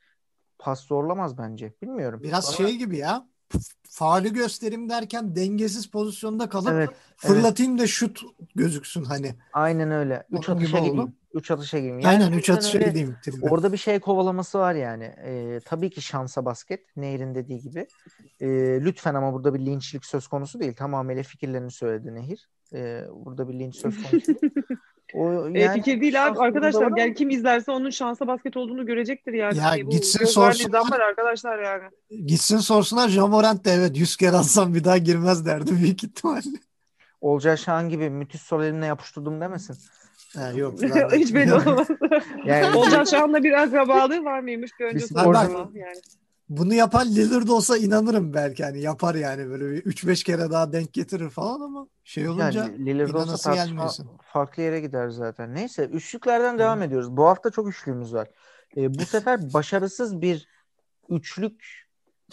pas 0.58 0.80
zorlamaz 0.80 1.38
bence. 1.38 1.72
Bilmiyorum. 1.82 2.20
Biraz 2.22 2.46
Bana- 2.46 2.56
şey 2.68 2.76
gibi 2.76 2.96
ya. 2.98 3.26
Faulü 3.90 4.32
gösterim 4.32 4.88
derken 4.88 5.36
dengesiz 5.36 5.86
pozisyonda 5.90 6.48
kalıp 6.48 6.72
Evet, 6.72 6.90
fırlatayım 7.16 7.78
da 7.78 7.86
şut 7.86 8.20
gözüksün 8.54 9.04
hani. 9.04 9.34
Aynen 9.52 9.90
öyle. 9.90 10.26
Üç 10.30 10.48
Onun 10.48 10.56
atışa 10.56 10.78
gibi 10.78 10.80
oldu. 10.80 10.90
gideyim. 10.92 11.16
Üç 11.34 11.50
atışa 11.50 11.78
gireyim. 11.78 11.98
Yani 11.98 12.08
Aynen 12.24 12.32
o 12.32 12.36
3 12.36 12.48
yüzden 12.48 12.54
atışa 12.54 12.78
öyle- 12.78 12.88
gideyim. 12.88 13.16
Orada 13.42 13.72
bir 13.72 13.76
şey 13.76 14.00
kovalaması 14.00 14.58
var 14.58 14.74
yani. 14.74 15.04
Ee, 15.04 15.60
tabii 15.64 15.90
ki 15.90 16.02
şansa 16.02 16.44
basket. 16.44 16.96
Nehir'in 16.96 17.34
dediği 17.34 17.60
gibi. 17.60 17.86
Ee, 18.40 18.46
lütfen 18.84 19.14
ama 19.14 19.32
burada 19.32 19.54
bir 19.54 19.60
linçlik 19.66 20.04
söz 20.04 20.28
konusu 20.28 20.60
değil. 20.60 20.74
Tamamıyla 20.74 21.22
fikirlerini 21.22 21.70
söyledi 21.70 22.14
Nehir. 22.14 22.48
Ee, 22.74 23.02
burada 23.14 23.48
bir 23.48 23.58
linç 23.58 23.76
söz 23.76 24.02
konusu. 24.02 24.26
değil. 24.26 24.52
O, 25.16 25.48
E, 25.54 25.72
fikir 25.72 26.00
değil 26.00 26.26
abi 26.26 26.38
arkadaşlar. 26.38 26.96
Yani 26.96 27.14
kim 27.14 27.30
izlerse 27.30 27.70
onun 27.72 27.90
şansa 27.90 28.26
basket 28.26 28.56
olduğunu 28.56 28.86
görecektir 28.86 29.32
yani. 29.32 29.58
Ya 29.58 29.64
Hani 29.64 29.86
bu 29.86 29.90
gitsin 29.90 30.24
sorsunlar. 30.24 30.90
var 30.90 31.00
arkadaşlar 31.00 31.58
yani. 31.58 31.82
Gitsin 32.26 32.58
sorsunlar 32.58 33.08
Jamorant 33.08 33.64
de 33.64 33.70
evet 33.70 33.98
100 33.98 34.16
kere 34.16 34.36
atsam 34.36 34.74
bir 34.74 34.84
daha 34.84 34.98
girmez 34.98 35.46
derdi 35.46 35.70
büyük 35.82 36.04
ihtimalle. 36.04 36.58
Olcay 37.20 37.56
Şahan 37.56 37.88
gibi 37.88 38.10
müthiş 38.10 38.40
sol 38.40 38.62
elimle 38.62 38.86
yapıştırdım 38.86 39.40
demesin. 39.40 39.76
Ha, 40.36 40.50
yok. 40.50 40.82
Hiç 41.12 41.34
belli 41.34 41.54
olmaz. 41.54 41.88
Yani 42.44 42.76
Olcan 42.76 43.04
Şahan'la 43.04 43.42
bir 43.42 43.52
akrabalığı 43.62 44.24
var 44.24 44.40
mıymış 44.40 44.70
bir 44.80 44.84
önce 44.84 45.06
ama 45.14 45.70
yani. 45.74 46.00
Bunu 46.48 46.74
yapan 46.74 47.06
Lillard 47.08 47.48
olsa 47.48 47.76
inanırım 47.76 48.34
belki 48.34 48.64
hani 48.64 48.80
yapar 48.80 49.14
yani 49.14 49.48
böyle 49.48 49.70
bir 49.70 49.82
3-5 49.82 50.24
kere 50.24 50.50
daha 50.50 50.72
denk 50.72 50.92
getirir 50.92 51.30
falan 51.30 51.60
ama 51.60 51.88
şey 52.04 52.28
olunca 52.28 52.60
Yani 52.60 52.86
Lillard 52.86 53.14
olsa 53.14 53.54
gelmiyorsun. 53.54 54.08
farklı 54.32 54.62
yere 54.62 54.80
gider 54.80 55.08
zaten. 55.08 55.54
Neyse 55.54 55.84
üçlüklerden 55.84 56.58
devam 56.58 56.82
ediyoruz. 56.82 57.16
Bu 57.16 57.24
hafta 57.26 57.50
çok 57.50 57.68
üçlüğümüz 57.68 58.14
var. 58.14 58.28
Ee, 58.76 58.94
bu 58.94 59.04
sefer 59.06 59.40
başarısız 59.54 60.20
bir 60.20 60.48
üçlük 61.08 61.64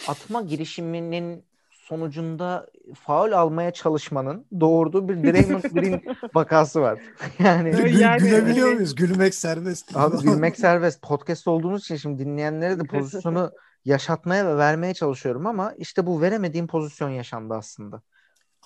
atma 0.08 0.42
girişiminin 0.42 1.44
sonucunda 1.70 2.66
faul 2.94 3.32
almaya 3.32 3.70
çalışmanın 3.70 4.46
doğurduğu 4.60 5.08
bir 5.08 5.22
Draymond 5.24 5.62
Green 5.72 6.02
vakası 6.34 6.80
var. 6.80 7.00
yani 7.38 7.70
Gül, 7.70 7.98
Yani- 8.00 8.18
gülebiliyor 8.22 8.72
muyuz? 8.72 8.94
Gülmek 8.94 9.34
serbest. 9.34 9.96
abi 9.96 10.16
gülmek 10.22 10.56
serbest. 10.58 11.02
Podcast 11.02 11.48
olduğumuz 11.48 11.82
için 11.82 11.96
şimdi 11.96 12.24
dinleyenlere 12.24 12.78
de 12.80 12.84
pozisyonu 12.84 13.50
yaşatmaya 13.84 14.46
ve 14.46 14.56
vermeye 14.56 14.94
çalışıyorum 14.94 15.46
ama 15.46 15.72
işte 15.78 16.06
bu 16.06 16.20
veremediğim 16.22 16.66
pozisyon 16.66 17.10
yaşandı 17.10 17.54
aslında. 17.54 18.02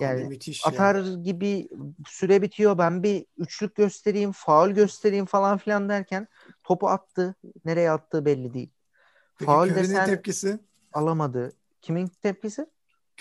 Yani 0.00 0.20
Abi 0.20 0.28
müthiş 0.28 0.66
ya. 0.66 0.72
atar 0.72 1.04
gibi 1.16 1.68
süre 2.08 2.42
bitiyor. 2.42 2.78
Ben 2.78 3.02
bir 3.02 3.26
üçlük 3.38 3.74
göstereyim, 3.74 4.32
faul 4.32 4.70
göstereyim 4.70 5.26
falan 5.26 5.58
filan 5.58 5.88
derken 5.88 6.28
topu 6.64 6.88
attı. 6.88 7.34
Nereye 7.64 7.90
attığı 7.90 8.24
belli 8.24 8.54
değil. 8.54 8.70
Peki 9.38 9.46
Faul 9.46 9.68
desen 9.74 10.06
tepkisi? 10.06 10.58
alamadı. 10.92 11.52
Kimin 11.82 12.06
tepkisi? 12.22 12.66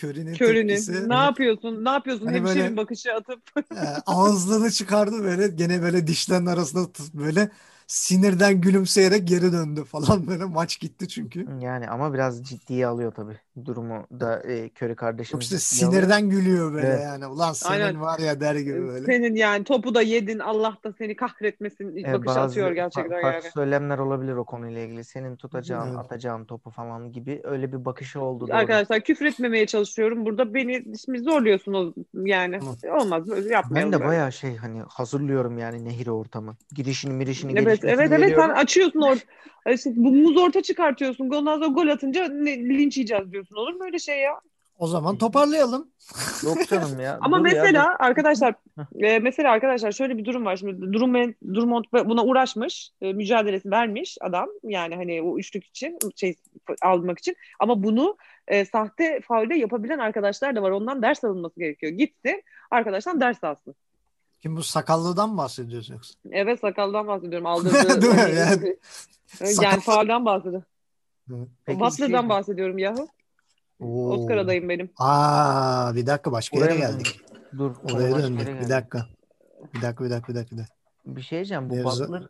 Curry'nin 0.04 0.34
Körünün. 0.36 0.68
tepkisi. 0.68 1.10
Ne 1.10 1.16
yapıyorsun? 1.16 1.86
Ne 1.86 1.90
yapıyorsun? 1.90 2.26
Hani 2.26 2.38
Hemşerim 2.38 2.62
böyle- 2.64 2.78
bakışı 2.78 3.14
atıp. 3.14 3.42
Ee, 3.58 3.76
ağızlığını 4.06 4.72
çıkardı 4.72 5.24
böyle 5.24 5.48
gene 5.48 5.82
böyle 5.82 6.08
dişlerin 6.08 6.46
arasında 6.46 6.92
tut 6.92 7.14
böyle 7.14 7.52
sinirden 7.88 8.62
gülümseyerek 8.62 9.28
geri 9.28 9.52
döndü 9.52 9.84
falan 9.86 10.28
böyle 10.28 10.46
maç 10.46 10.80
gitti 10.80 11.08
çünkü. 11.08 11.50
Yani 11.62 11.88
ama 11.90 12.14
biraz 12.14 12.44
ciddiye 12.44 12.88
alıyor 12.88 13.12
tabii. 13.14 13.40
Durumu 13.66 14.08
da 14.20 14.44
e, 14.44 14.70
Curry 14.70 14.96
kardeşimiz 14.96 15.46
işte 15.46 15.58
sinirden 15.58 16.30
gülüyor 16.30 16.74
böyle 16.74 16.88
Evet. 16.88 17.02
yani. 17.04 17.28
Ulan 17.28 17.54
senin 17.54 17.74
Aynen. 17.82 18.02
var 18.02 18.20
ya 18.20 18.40
der 18.42 18.56
gibi 18.56 18.88
böyle. 18.88 19.06
Senin 19.06 19.36
yani 19.36 19.64
topu 19.64 19.96
da 19.96 20.02
yedin 20.02 20.40
Allah 20.40 20.78
da 20.84 20.94
seni 20.98 21.16
kahretmesin 21.16 21.98
E, 21.98 22.04
bakışı 22.14 22.26
bazı 22.26 22.40
atıyor 22.40 22.72
fa- 22.72 22.74
gerçekten 22.74 23.22
farklı 23.22 23.28
yani. 23.44 23.52
söylemler 23.54 23.98
olabilir 23.98 24.34
o 24.34 24.46
konuyla 24.46 24.82
ilgili. 24.82 25.04
Senin 25.04 25.36
tutacağın, 25.36 25.88
Evet. 25.90 26.00
atacağın 26.00 26.46
topu 26.46 26.70
falan 26.70 27.12
gibi 27.12 27.42
öyle 27.44 27.72
bir 27.74 27.86
bakışı 27.86 28.22
oldu. 28.22 28.48
doğru. 28.48 28.56
Arkadaşlar 28.58 29.02
küfür 29.02 29.26
etmemeye 29.26 29.66
çalışıyorum. 29.68 30.26
Burada 30.26 30.54
beni 30.54 30.84
şimdi 31.06 31.20
zorluyorsun 31.20 31.74
o 31.74 31.94
yani. 32.14 32.60
Olmaz 33.02 33.28
böyle 33.28 33.54
yapmayalım. 33.54 33.92
Ben 33.94 34.00
de 34.02 34.06
bayağı 34.06 34.32
şey 34.32 34.56
hani 34.56 34.82
hazırlıyorum 34.90 35.58
yani 35.58 35.86
nehir 35.86 36.08
ortamı. 36.08 36.56
Girişini 36.76 37.14
mirişini 37.14 37.52
Evet 37.52 37.66
gelişmesini 37.66 37.90
evet 37.92 38.00
evet 38.00 38.10
sen 38.10 38.22
veriyorum. 38.22 38.52
açıyorsun 38.56 39.02
or 39.02 39.18
işte 39.74 39.90
bu 39.96 40.12
muz 40.12 40.38
orta 40.38 40.62
çıkartıyorsun. 40.62 41.30
Ondan 41.30 41.56
sonra 41.60 41.68
gol 41.68 41.88
atınca 41.88 42.28
ne, 42.28 42.58
linç 42.60 42.98
yiyeceğiz 42.98 43.32
diyorsun. 43.32 43.47
Olur 43.56 43.74
mu 43.74 43.84
öyle 43.84 44.00
şey 44.00 44.20
ya? 44.20 44.40
O 44.80 44.88
zaman 44.88 45.18
toparlayalım. 45.18 45.88
Yok 46.44 46.68
canım 46.68 47.00
ya. 47.00 47.18
Ama 47.22 47.40
dur 47.40 47.46
ya, 47.46 47.64
mesela 47.64 47.96
arkadaşlar 48.00 48.54
Heh. 48.76 49.02
e, 49.02 49.20
mesela 49.20 49.52
arkadaşlar 49.52 49.92
şöyle 49.92 50.18
bir 50.18 50.26
durum 50.26 50.46
var. 50.46 50.56
Şimdi 50.56 50.94
Drummond, 50.94 51.34
Drummond 51.44 51.86
buna 51.94 52.24
uğraşmış. 52.24 52.92
E, 53.02 53.14
mücadelesi 53.14 53.72
vermiş 53.72 54.18
adam. 54.22 54.50
Yani 54.64 54.96
hani 54.96 55.22
o 55.22 55.38
üçlük 55.38 55.66
için 55.66 56.00
şey 56.16 56.36
almak 56.82 57.20
için. 57.20 57.36
Ama 57.60 57.84
bunu 57.84 58.18
e, 58.48 58.66
sahte 58.66 59.22
faulde 59.22 59.56
yapabilen 59.56 60.00
arkadaşlar 60.00 60.56
da 60.56 60.62
var. 60.62 60.72
Ondan 60.72 61.02
ders 61.02 61.24
alınması 61.24 61.60
gerekiyor. 61.60 61.92
Gitti. 61.92 62.42
Arkadaştan 62.72 63.22
ders 63.22 63.44
alsın. 63.44 63.76
Kim 64.42 64.56
bu 64.56 64.64
sakallıdan 64.64 65.30
mı 65.30 65.38
bahsediyoruz 65.38 65.90
yoksa? 65.90 66.14
Evet 66.32 66.60
sakaldan 66.60 67.08
bahsediyorum. 67.08 67.46
Aldırdığı 67.46 68.02
Değil 68.02 68.14
mi? 68.14 68.36
yani, 68.36 68.78
Yani 69.62 69.82
faulden 69.82 70.26
bahsediyorum. 70.26 70.68
Peki, 71.66 71.80
Butler'dan 71.80 72.22
şey- 72.22 72.30
bahsediyorum 72.30 72.78
yahu. 72.78 73.08
Oo. 73.80 74.10
Oscar 74.10 74.38
adayım 74.38 74.70
benim. 74.70 74.90
Aa 74.98 75.96
bir 75.96 76.06
dakika 76.06 76.32
başka 76.32 76.58
yere 76.58 76.66
Oraya 76.66 76.74
mı 76.74 76.80
geldik. 76.80 77.22
Dur. 77.58 77.76
Oraya 77.94 78.16
döndük. 78.16 78.48
yere 78.48 78.62
Bir 78.62 78.70
dakika. 78.70 79.06
Bir 79.74 79.82
dakika 79.82 80.04
bir 80.04 80.10
dakika 80.10 80.34
bir 80.34 80.38
dakika. 80.38 80.56
bir 81.06 81.22
şey 81.22 81.38
diyeceğim. 81.38 81.70
Bu 81.70 81.76
Mevzu- 81.76 82.08
Butler 82.08 82.24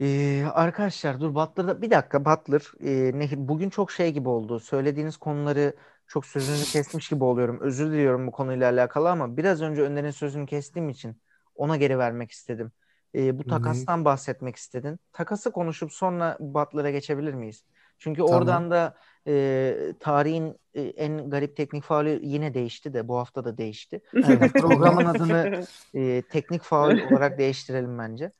Ee, 0.00 0.44
arkadaşlar 0.54 1.20
dur 1.20 1.34
Butler'da 1.34 1.82
bir 1.82 1.90
dakika 1.90 2.24
Butler 2.24 2.62
e, 2.80 3.18
Nehir 3.18 3.48
bugün 3.48 3.70
çok 3.70 3.90
şey 3.90 4.12
gibi 4.12 4.28
oldu. 4.28 4.60
Söylediğiniz 4.60 5.16
konuları 5.16 5.74
çok 6.06 6.26
sözünü 6.26 6.64
kesmiş 6.64 7.08
gibi 7.08 7.24
oluyorum. 7.24 7.58
Özür 7.60 7.92
diliyorum 7.92 8.26
bu 8.26 8.30
konuyla 8.32 8.70
alakalı 8.70 9.10
ama 9.10 9.36
biraz 9.36 9.62
önce 9.62 9.82
Önder'in 9.82 10.10
sözünü 10.10 10.46
kestiğim 10.46 10.88
için 10.88 11.16
ona 11.54 11.76
geri 11.76 11.98
vermek 11.98 12.30
istedim. 12.30 12.72
Ee, 13.14 13.38
bu 13.38 13.44
takastan 13.44 14.04
bahsetmek 14.04 14.56
istedin. 14.56 15.00
Takası 15.12 15.50
konuşup 15.52 15.92
sonra 15.92 16.36
Butler'a 16.40 16.90
geçebilir 16.90 17.34
miyiz? 17.34 17.64
Çünkü 17.98 18.18
Tamam. 18.20 18.34
oradan 18.34 18.70
da 18.70 18.94
e, 19.26 19.94
tarihin 20.00 20.56
e, 20.74 20.82
en 20.82 21.30
garip 21.30 21.56
teknik 21.56 21.84
faulü 21.84 22.20
yine 22.22 22.54
değişti 22.54 22.94
de 22.94 23.08
bu 23.08 23.18
hafta 23.18 23.44
da 23.44 23.58
değişti. 23.58 24.00
Evet, 24.14 24.52
Programın 24.52 25.04
adını 25.06 25.66
e, 25.94 26.22
teknik 26.22 26.62
faul 26.62 26.98
olarak 27.12 27.38
değiştirelim 27.38 27.98
bence. 27.98 28.32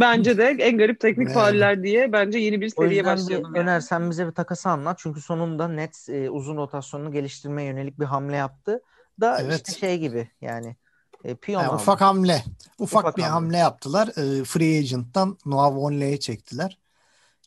bence 0.00 0.38
de 0.38 0.44
en 0.60 0.78
garip 0.78 1.00
teknik 1.00 1.28
Yani. 1.28 1.34
fauller 1.34 1.82
diye 1.82 2.12
bence 2.12 2.38
yeni 2.38 2.60
bir 2.60 2.68
seriye 2.68 3.04
başlayalım. 3.04 3.54
bir 3.54 3.58
yani. 3.58 3.64
Öner 3.64 3.80
sen 3.80 4.10
bize 4.10 4.26
bir 4.26 4.32
takası 4.32 4.68
anlat. 4.68 4.98
Çünkü 5.02 5.20
sonunda 5.20 5.68
Nets 5.68 6.08
e, 6.08 6.30
uzun 6.30 6.56
rotasyonunu 6.56 7.12
geliştirmeye 7.12 7.68
yönelik 7.68 8.00
bir 8.00 8.04
hamle 8.04 8.36
yaptı. 8.36 8.80
Da 9.20 9.40
Evet. 9.42 9.68
işte 9.68 9.72
şey 9.72 9.98
gibi 9.98 10.28
yani 10.40 10.76
e, 11.24 11.34
piyon 11.34 11.64
aldı. 11.64 11.74
ufak 11.74 12.00
hamle. 12.00 12.44
Ufak, 12.78 13.00
Ufak 13.00 13.16
bir 13.16 13.22
hamle. 13.22 13.32
hamle 13.34 13.56
yaptılar. 13.56 14.08
Ee, 14.08 14.44
free 14.44 14.78
agent'tan 14.78 15.38
Noah 15.46 15.76
Vonleh'e 15.76 16.20
çektiler. 16.20 16.78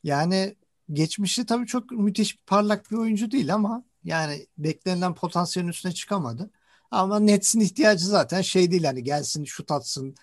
Yani 0.03 0.55
geçmişte 0.93 1.45
tabii 1.45 1.67
çok 1.67 1.91
müthiş 1.91 2.37
parlak 2.47 2.91
bir 2.91 2.97
oyuncu 2.97 3.31
değil 3.31 3.53
ama 3.53 3.83
yani 4.03 4.47
beklenilen 4.57 5.15
potansiyelin 5.15 5.69
üstüne 5.69 5.91
çıkamadı. 5.91 6.49
Ama 6.91 7.19
Nets'in 7.19 7.59
ihtiyacı 7.59 8.05
zaten 8.05 8.41
şey 8.41 8.71
değil 8.71 8.83
hani 8.83 9.03
gelsin 9.03 9.43
şut 9.43 9.71
atsın 9.71 10.15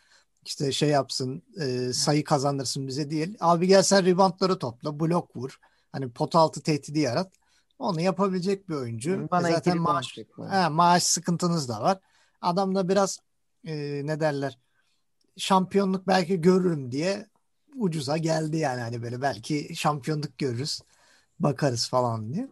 işte 0.45 0.73
şey 0.73 0.89
yapsın 0.89 1.43
e, 1.61 1.93
sayı 1.93 2.25
kazandırsın 2.25 2.87
bize 2.87 3.11
değil. 3.11 3.37
Abi 3.41 3.67
gel 3.67 3.83
sen 3.83 4.05
reboundları 4.05 4.59
topla 4.59 5.01
blok 5.01 5.37
vur. 5.37 5.59
Hani 5.93 6.11
pot 6.11 6.35
altı 6.35 6.63
tehdidi 6.63 6.99
yarat. 6.99 7.33
Onu 7.79 8.01
yapabilecek 8.01 8.69
bir 8.69 8.75
oyuncu. 8.75 9.29
Bana 9.31 9.49
E 9.49 9.53
zaten 9.53 9.79
maaş, 9.79 10.19
he, 10.51 10.69
maaş 10.69 11.03
sıkıntınız 11.03 11.69
da 11.69 11.83
var. 11.83 11.99
Adam 12.41 12.75
da 12.75 12.89
biraz 12.89 13.19
e, 13.65 14.01
ne 14.05 14.21
derler 14.21 14.59
şampiyonluk 15.37 16.07
belki 16.07 16.41
görürüm 16.41 16.93
diye 16.93 17.27
ucuza 17.79 18.17
geldi 18.17 18.57
yani 18.57 18.81
hani 18.81 19.03
böyle 19.03 19.23
belki 19.23 19.77
şampiyonluk 19.77 20.39
görürüz 20.39 20.81
bakarız 21.41 21.89
falan 21.89 22.33
diye. 22.35 22.49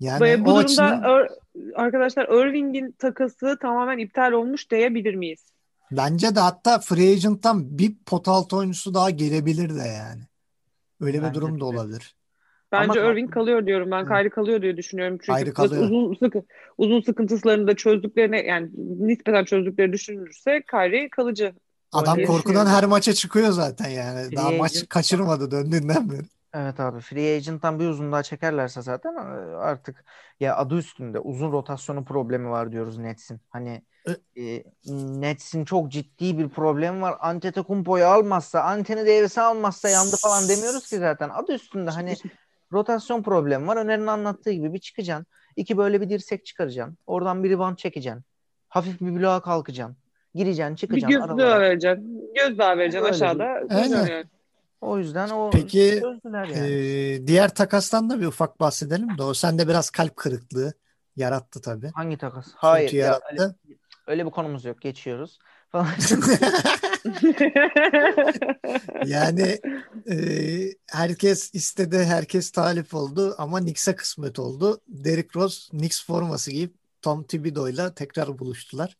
Yani 0.00 0.20
Ve 0.20 0.40
bu 0.40 0.44
durumda 0.44 0.58
açıdan 0.58 1.02
Ir- 1.02 1.30
arkadaşlar 1.74 2.24
Irving'in 2.28 2.92
takası 2.92 3.58
tamamen 3.62 3.98
iptal 3.98 4.32
olmuş 4.32 4.70
diyebilir 4.70 5.14
miyiz? 5.14 5.44
bence 5.92 6.34
de 6.36 6.40
hatta 6.40 6.78
free 6.78 7.12
agent'tan 7.12 7.78
bir 7.78 7.94
pot 8.06 8.28
altı 8.28 8.56
oyuncusu 8.56 8.94
daha 8.94 9.10
gelebilir 9.10 9.74
de 9.74 9.82
yani. 9.88 10.22
Öyle 11.00 11.18
bir 11.18 11.22
Bence 11.22 11.34
durum 11.34 11.56
de. 11.56 11.60
da 11.60 11.64
olabilir. 11.64 12.14
Bence 12.72 13.00
Ama- 13.00 13.10
Irving 13.12 13.30
kalıyor 13.34 13.66
diyorum. 13.66 13.90
Ben. 13.90 14.06
Kyrie 14.06 14.30
kalıyor 14.30 14.62
diye 14.62 14.76
düşünüyorum. 14.76 15.18
Çünkü 15.22 15.38
Kyrie 15.38 15.52
kalıyor. 15.52 15.82
uzun 15.82 16.14
sıkı, 16.14 16.42
uzun 16.78 17.00
sıkıntılarını 17.00 17.66
da 17.66 17.76
çözdüklerine 17.76 18.40
yani 18.42 18.70
nispeten 18.98 19.44
çözdükleri 19.44 19.92
düşünülürse 19.92 20.62
Kyrie 20.70 21.08
kalıcı. 21.10 21.54
Adam 21.96 22.16
diye 22.16 22.26
korkudan 22.26 22.66
her 22.66 22.84
maça 22.84 23.14
çıkıyor 23.14 23.52
zaten 23.52 23.88
yani. 23.88 24.28
Free 24.28 24.36
Daha 24.36 24.50
maç 24.50 24.88
kaçırmadı 24.88 25.50
döndüğünden 25.50 26.10
beri. 26.10 26.22
Evet 26.54 26.80
abi 26.80 27.00
free 27.00 27.36
agent'tan 27.36 27.80
bir 27.80 27.88
uzun 27.88 28.12
daha 28.12 28.22
çekerlerse 28.22 28.82
zaten 28.82 29.14
e, 29.14 29.56
artık 29.56 30.04
ya 30.40 30.56
adı 30.56 30.76
üstünde 30.76 31.18
uzun 31.18 31.52
rotasyonu 31.52 32.04
problemi 32.04 32.50
var 32.50 32.72
diyoruz 32.72 32.98
Nets'in. 32.98 33.40
Hani 33.50 33.82
e, 34.36 34.64
Nets'in 35.20 35.64
çok 35.64 35.92
ciddi 35.92 36.38
bir 36.38 36.48
problemi 36.48 37.02
var. 37.02 37.16
Antetokounmpo'yu 37.20 38.06
almazsa, 38.06 38.62
Anthony 38.62 39.00
Davis'i 39.00 39.40
almazsa 39.40 39.88
yandı 39.88 40.16
falan 40.16 40.48
demiyoruz 40.48 40.88
ki 40.88 40.98
zaten. 40.98 41.28
Adı 41.28 41.52
üstünde 41.52 41.90
hani 41.90 42.16
rotasyon 42.72 43.22
problemi 43.22 43.66
var. 43.66 43.76
Öner'in 43.76 44.06
anlattığı 44.06 44.50
gibi 44.50 44.72
bir 44.72 44.78
çıkacaksın. 44.78 45.26
İki 45.56 45.76
böyle 45.76 46.00
bir 46.00 46.08
dirsek 46.08 46.46
çıkaracaksın. 46.46 46.98
Oradan 47.06 47.44
bir 47.44 47.50
rebound 47.50 47.76
çekeceksin. 47.76 48.24
Hafif 48.68 49.00
bir 49.00 49.20
bloğa 49.20 49.42
kalkacaksın. 49.42 49.96
Gireceksin, 50.36 50.72
Bir 50.74 50.76
çıkacaksın 50.78 51.10
göz 51.20 51.22
aralara. 51.30 51.50
daha 51.50 51.60
vereceksin. 51.60 52.30
Göz 52.34 52.58
daha 52.58 52.78
vereceksin 52.78 53.04
Öyle 53.06 53.08
bir- 53.08 53.14
aşağıda. 53.22 53.44
Aynen. 53.70 54.24
O 54.80 54.98
yüzden 54.98 55.28
o 55.30 55.50
Peki, 55.50 55.98
çözdüler 56.02 56.44
yani. 56.44 56.68
Ee, 56.68 57.26
diğer 57.26 57.54
takastan 57.54 58.10
da 58.10 58.20
bir 58.20 58.26
ufak 58.26 58.60
bahsedelim 58.60 59.18
de 59.18 59.22
o 59.22 59.34
sende 59.34 59.68
biraz 59.68 59.90
kalp 59.90 60.16
kırıklığı 60.16 60.72
yarattı 61.16 61.60
tabii. 61.60 61.90
Hangi 61.94 62.18
takas? 62.18 62.46
Hayır. 62.56 62.92
Ya, 62.92 63.06
yarattı. 63.06 63.56
öyle 64.06 64.26
bir 64.26 64.30
konumuz 64.30 64.64
yok. 64.64 64.80
Geçiyoruz. 64.80 65.38
Yani 69.06 69.58
e, 70.10 70.16
herkes 70.90 71.54
istedi, 71.54 71.98
herkes 72.04 72.50
talip 72.50 72.94
oldu 72.94 73.34
ama 73.38 73.58
Knicks'e 73.60 73.96
kısmet 73.96 74.38
oldu. 74.38 74.80
Derrick 74.88 75.40
Rose 75.40 75.70
Knicks 75.70 76.06
forması 76.06 76.50
giyip 76.50 76.74
Tom 77.02 77.22
Thibodeau'yla 77.24 77.94
tekrar 77.94 78.38
buluştular. 78.38 78.96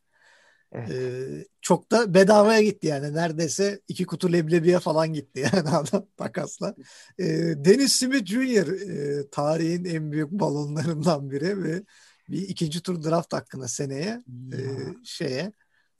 Evet. 0.76 1.46
Çok 1.60 1.92
da 1.92 2.14
bedavaya 2.14 2.62
gitti 2.62 2.86
yani. 2.86 3.14
Neredeyse 3.14 3.80
iki 3.88 4.06
kutu 4.06 4.32
leblebiye 4.32 4.78
falan 4.78 5.12
gitti 5.12 5.40
yani 5.54 5.68
adam 5.76 6.06
takasla. 6.16 6.74
E, 7.18 7.24
Dennis 7.64 7.92
Smith 7.92 8.24
Jr. 8.26 8.66
e, 8.90 9.30
tarihin 9.30 9.84
en 9.84 10.12
büyük 10.12 10.30
balonlarından 10.30 11.30
biri 11.30 11.62
ve 11.64 11.82
bir 12.28 12.42
ikinci 12.48 12.82
tur 12.82 13.02
draft 13.04 13.32
hakkında 13.32 13.68
seneye 13.68 14.22
e, 14.52 14.58
şeye 15.04 15.52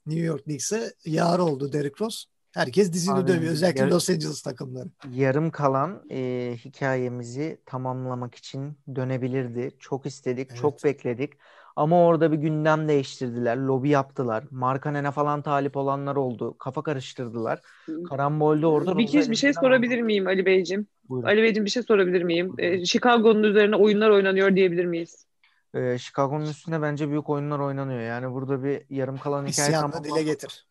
New 0.07 0.25
York 0.25 0.45
Knicks'e 0.45 0.95
yar 1.05 1.39
oldu 1.39 1.73
Derrick 1.73 2.05
Rose. 2.05 2.19
Herkes 2.55 2.93
dizini 2.93 3.15
Abi, 3.15 3.29
dövüyor. 3.29 3.53
Özellikle 3.53 3.81
yar- 3.81 3.89
Los 3.91 4.11
Angeles 4.11 4.43
takımları. 4.43 4.89
yarım 5.13 5.51
kalan 5.51 6.03
e, 6.11 6.57
hikayemizi 6.65 7.59
tamamlamak 7.67 8.35
için 8.35 8.79
dönebilirdi. 8.95 9.71
Çok 9.79 10.07
istedik, 10.07 10.49
Evet. 10.51 10.61
çok 10.61 10.85
bekledik. 10.85 11.33
Ama 11.77 12.07
orada 12.07 12.33
bir 12.33 12.37
gündem 12.37 12.89
değiştirdiler, 12.89 13.57
lobi 13.57 13.89
yaptılar. 13.89 14.45
Markanen'e 14.51 15.11
falan 15.11 15.43
talip 15.43 15.77
olanlar 15.77 16.17
oldu. 16.17 16.59
Kafa 16.59 16.83
karıştırdılar. 16.83 17.61
Karambolde 18.09 18.67
orada 18.67 18.99
bir 18.99 19.07
kez 19.07 19.31
bir 19.31 19.37
şey 19.37 19.53
sorabilir 19.53 20.03
miyim 20.03 20.27
Ali 20.27 20.47
Beyciğim? 20.47 20.87
Buyurun. 21.09 21.29
Ali 21.29 21.43
Beyciğim 21.43 21.65
bir 21.65 21.71
şey 21.71 21.83
sorabilir 21.83 22.23
miyim? 22.23 22.55
Ee, 22.59 22.85
Chicago'nun 22.85 23.43
üzerine 23.43 23.77
oyunlar 23.77 24.11
oynanıyor 24.11 24.57
diyebilir 24.57 24.85
miyiz? 24.85 25.27
Ee, 25.75 25.99
Chicago'nun 25.99 26.45
üstünde 26.45 26.83
bence 26.83 27.11
büyük 27.11 27.31
oyunlar 27.31 27.59
oynanıyor. 27.59 28.01
Yani 28.01 28.33
burada 28.33 28.65
bir 28.65 28.83
yarım 28.91 29.19
kalan 29.19 29.47
hikaye 29.47 29.73
tamamlan- 29.73 30.05
dile 30.05 30.23
getir. 30.23 30.67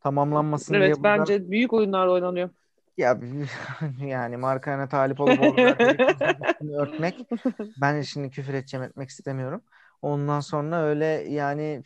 tamamlanmasın 0.00 0.74
Evet 0.74 0.86
diye 0.86 0.96
buradan 0.96 1.18
bence 1.18 1.50
büyük 1.50 1.72
oyunlar 1.72 2.06
oynanıyor. 2.06 2.50
ya 2.96 3.20
yani 4.06 4.36
markana 4.36 4.88
talip 4.88 5.20
olup 5.20 5.38
üstünü 5.38 6.76
örtmek 6.80 7.14
ben 7.80 8.02
şimdi 8.02 8.30
küfür 8.30 8.54
edeceğim 8.54 8.84
etmek 8.84 9.08
istemiyorum. 9.08 9.62
Ondan 10.02 10.40
sonra 10.40 10.82
öyle 10.82 11.06
yani 11.28 11.82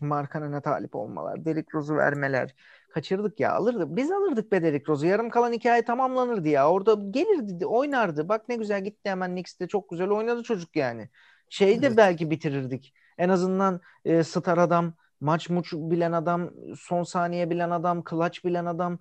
markanına 0.00 0.60
talip 0.60 0.94
olmalar, 0.94 1.44
Derrick 1.44 1.68
Rose'u 1.74 1.96
vermeler. 1.96 2.54
Kaçırdık 2.94 3.40
ya 3.40 3.52
alırdık. 3.52 3.96
Biz 3.96 4.10
alırdık 4.10 4.52
be 4.52 4.62
Derrick 4.62 4.92
Rose'u. 4.92 5.10
Yarım 5.10 5.30
kalan 5.30 5.52
hikaye 5.52 5.84
tamamlanırdı 5.84 6.48
ya. 6.48 6.70
Orada 6.70 6.94
gelirdi, 7.10 7.66
oynardı. 7.66 8.28
Bak 8.28 8.48
ne 8.48 8.56
güzel 8.56 8.84
gitti 8.84 9.10
hemen 9.10 9.30
Knicks'te 9.30 9.68
çok 9.68 9.90
güzel 9.90 10.08
oynadı 10.10 10.42
çocuk 10.42 10.76
yani. 10.76 11.08
Şeyi 11.48 11.82
de 11.82 11.86
Evet. 11.86 11.96
belki 11.96 12.30
bitirirdik. 12.30 12.94
En 13.18 13.28
azından 13.28 13.80
e, 14.04 14.24
star 14.24 14.58
adam, 14.58 14.94
maç 15.20 15.50
muç 15.50 15.72
bilen 15.72 16.12
adam, 16.12 16.50
son 16.78 17.02
saniye 17.02 17.50
bilen 17.50 17.70
adam, 17.70 18.04
clutch 18.10 18.44
bilen 18.44 18.64
adam 18.64 18.98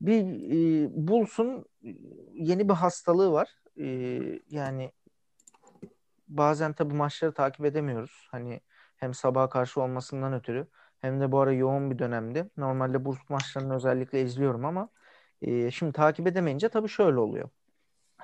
bir 0.00 0.22
e, 0.84 0.88
bulsun 0.90 1.64
yeni 2.34 2.68
bir 2.68 2.74
hastalığı 2.74 3.32
var. 3.32 3.48
E, 3.80 3.86
yani 4.50 4.92
bazen 6.36 6.72
tabii 6.72 6.94
maçları 6.94 7.34
takip 7.34 7.64
edemiyoruz. 7.64 8.28
Hani 8.30 8.60
hem 8.96 9.14
sabaha 9.14 9.48
karşı 9.48 9.80
olmasından 9.80 10.32
ötürü 10.32 10.66
hem 11.00 11.20
de 11.20 11.32
bu 11.32 11.40
ara 11.40 11.52
yoğun 11.52 11.90
bir 11.90 11.98
dönemdi. 11.98 12.50
Normalde 12.56 13.04
burs 13.04 13.18
maçlarını 13.28 13.74
özellikle 13.74 14.22
izliyorum 14.22 14.64
ama 14.64 14.88
e, 15.42 15.70
şimdi 15.70 15.92
takip 15.92 16.26
edemeyince 16.26 16.68
tabii 16.68 16.88
şöyle 16.88 17.18
oluyor. 17.18 17.48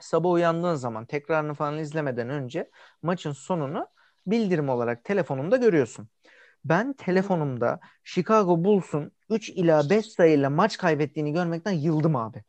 Sabah 0.00 0.31
uyandığın 0.31 0.75
zaman 0.75 1.07
tekrarını 1.07 1.55
falan 1.55 1.79
izlemeden 1.79 2.31
önce 2.31 2.71
maçın 3.02 3.33
sonunu 3.33 3.88
bildirim 4.26 4.69
olarak 4.69 5.05
telefonunda 5.05 5.57
görüyorsun. 5.57 6.09
Ben 6.64 6.93
telefonumda 6.93 7.81
Chicago 8.05 8.64
Bulls'un 8.64 9.12
3 9.31 9.49
ila 9.49 9.90
5 9.90 10.07
sayıyla 10.07 10.50
maç 10.50 10.79
kaybettiğini 10.79 11.33
görmekten 11.33 11.73
yıldım 11.73 12.17
abi. 12.17 12.45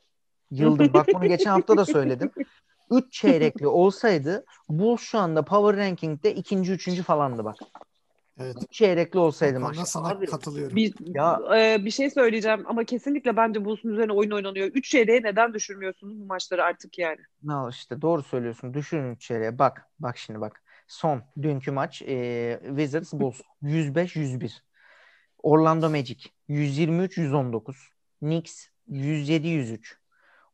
Yıldım. 0.52 0.94
Bak 0.94 1.08
bunu 1.14 1.28
geçen 1.28 1.50
hafta 1.50 1.78
da 1.78 1.86
söyledim. 1.86 2.32
3 2.92 3.14
çeyrekli 3.14 3.68
olsaydı 3.68 4.46
Bulls 4.70 5.02
şu 5.02 5.20
anda 5.20 5.46
Power 5.46 5.86
Ranking'de 5.86 6.36
ikinci, 6.36 6.72
üçüncü 6.72 7.04
falandı 7.04 7.44
bak. 7.44 7.56
Evet. 8.40 8.56
3 8.64 8.72
çeyrekli 8.72 9.20
olsaydı 9.20 9.60
maç. 9.60 9.78
sana 9.78 10.08
Abi, 10.08 10.26
katılıyorum. 10.26 10.76
Bir, 10.76 10.94
Ya- 11.00 11.42
e, 11.56 11.86
bir 11.86 11.92
şey 11.92 12.10
söyleyeceğim 12.10 12.64
ama 12.66 12.84
kesinlikle 12.84 13.38
bence 13.38 13.66
Bulls'un 13.66 13.90
üzerine 13.90 14.14
oyun 14.14 14.32
oynanıyor. 14.32 14.68
Üç 14.68 14.90
çeyreğe 14.90 15.24
neden 15.24 15.54
düşürmüyorsunuz 15.54 16.20
bu 16.22 16.26
maçları 16.26 16.64
artık 16.64 17.00
yani? 17.00 17.20
Ne 17.44 17.54
işte 17.70 18.02
doğru 18.02 18.24
söylüyorsun. 18.24 18.74
Düşünün 18.74 19.16
içeriye. 19.16 19.60
Bak 19.60 19.88
bak 20.00 20.18
şimdi 20.18 20.42
bak. 20.42 20.64
Son 20.88 21.24
dünkü 21.42 21.72
maç 21.72 22.02
e, 22.02 22.60
Wizards 22.68 23.14
Bulls 23.14 23.42
105-101. 23.64 24.52
Orlando 25.44 25.90
Magic 25.90 26.30
123-119. 26.50 27.76
Knicks 28.20 28.68
107-103. 28.90 30.01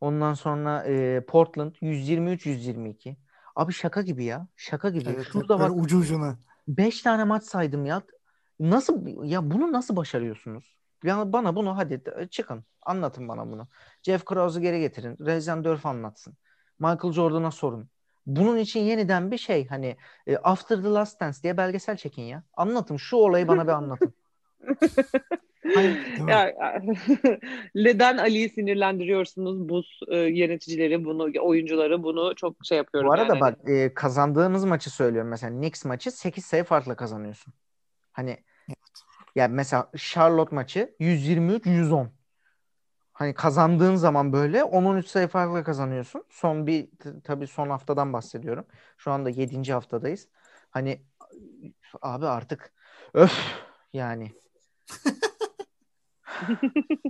Ondan 0.02 0.34
sonra 0.34 0.84
e, 0.84 1.26
Portland 1.26 1.76
123-122. 1.76 3.16
Abi 3.56 3.74
şaka 3.74 4.02
gibi 4.02 4.24
ya. 4.24 4.48
Şaka 4.56 4.90
gibi. 4.90 5.10
Evet, 5.10 5.28
Şurada 5.32 5.60
bak 5.60 5.72
ucu 5.76 5.98
ucuna. 5.98 6.38
5 6.68 7.02
tane 7.02 7.24
maç 7.24 7.44
saydım 7.44 7.86
ya. 7.86 8.02
Nasıl 8.60 9.24
ya 9.24 9.52
bunu 9.52 9.72
nasıl 9.72 9.96
başarıyorsunuz? 9.96 10.78
Ya 11.04 11.34
bana 11.34 11.56
bunu 11.56 11.78
hadi 11.78 12.02
çıkın. 12.30 12.64
Anlatın 12.82 13.28
bana 13.28 13.52
bunu. 13.52 13.68
Jeff 14.04 14.26
Krause'u 14.26 14.62
geri 14.62 14.80
getirin. 14.80 15.18
Rezen 15.26 15.64
Dörf 15.64 15.86
anlatsın. 15.86 16.34
Michael 16.80 17.14
Jordan'a 17.14 17.52
sorun. 17.52 17.90
Bunun 18.26 18.58
için 18.58 18.80
yeniden 18.80 19.32
bir 19.32 19.38
şey 19.38 19.68
hani 19.68 19.98
e, 20.28 20.38
After 20.38 20.82
the 20.82 20.90
Last 20.90 21.22
Dance 21.22 21.38
diye 21.44 21.58
belgesel 21.58 21.98
çekin 21.98 22.22
ya. 22.22 22.44
Anlatın 22.54 22.98
şu 22.98 23.16
olayı 23.16 23.48
bana 23.48 23.64
bir 23.64 23.72
anlatın. 23.72 24.14
Neden 27.76 28.18
Ali'yi 28.18 28.50
sinirlendiriyorsunuz 28.50 29.70
bu 29.70 29.84
e, 30.08 30.18
yöneticileri, 30.18 31.06
bunu 31.06 31.32
oyuncuları 31.42 32.04
bunu 32.04 32.36
çok 32.36 32.56
şey 32.64 32.78
yapıyorum 32.78 33.10
bu 33.10 33.14
arada 33.14 33.34
yani. 33.34 33.42
bak 33.42 33.70
e, 33.70 33.94
kazandığınız 33.94 34.66
maçı 34.66 34.90
söylüyorum 34.90 35.30
mesela 35.30 35.54
Knicks 35.54 35.86
maçı 35.86 36.12
8 36.12 36.46
sayı 36.46 36.64
farkla 36.64 36.96
kazanıyorsun. 36.96 37.54
Hani 38.12 38.38
ya 39.36 39.48
mesela 39.48 39.92
Charlotte 39.98 40.56
maçı 40.56 40.96
123-110. 41.00 42.08
Hani 43.14 43.34
kazandığın 43.34 43.96
zaman 43.96 44.34
böyle 44.34 44.60
10-13 44.60 45.08
sayı 45.08 45.28
farkla 45.28 45.64
kazanıyorsun. 45.64 46.24
Son 46.30 46.68
bir 46.68 46.90
tabii 47.24 47.48
son 47.48 47.70
haftadan 47.70 48.14
bahsediyorum. 48.14 48.66
Şu 48.98 49.12
anda 49.12 49.30
7. 49.30 49.74
haftadayız. 49.74 50.28
Hani 50.70 51.02
abi 52.02 52.26
artık 52.26 52.74
öf 53.14 53.34
yani. 53.94 54.32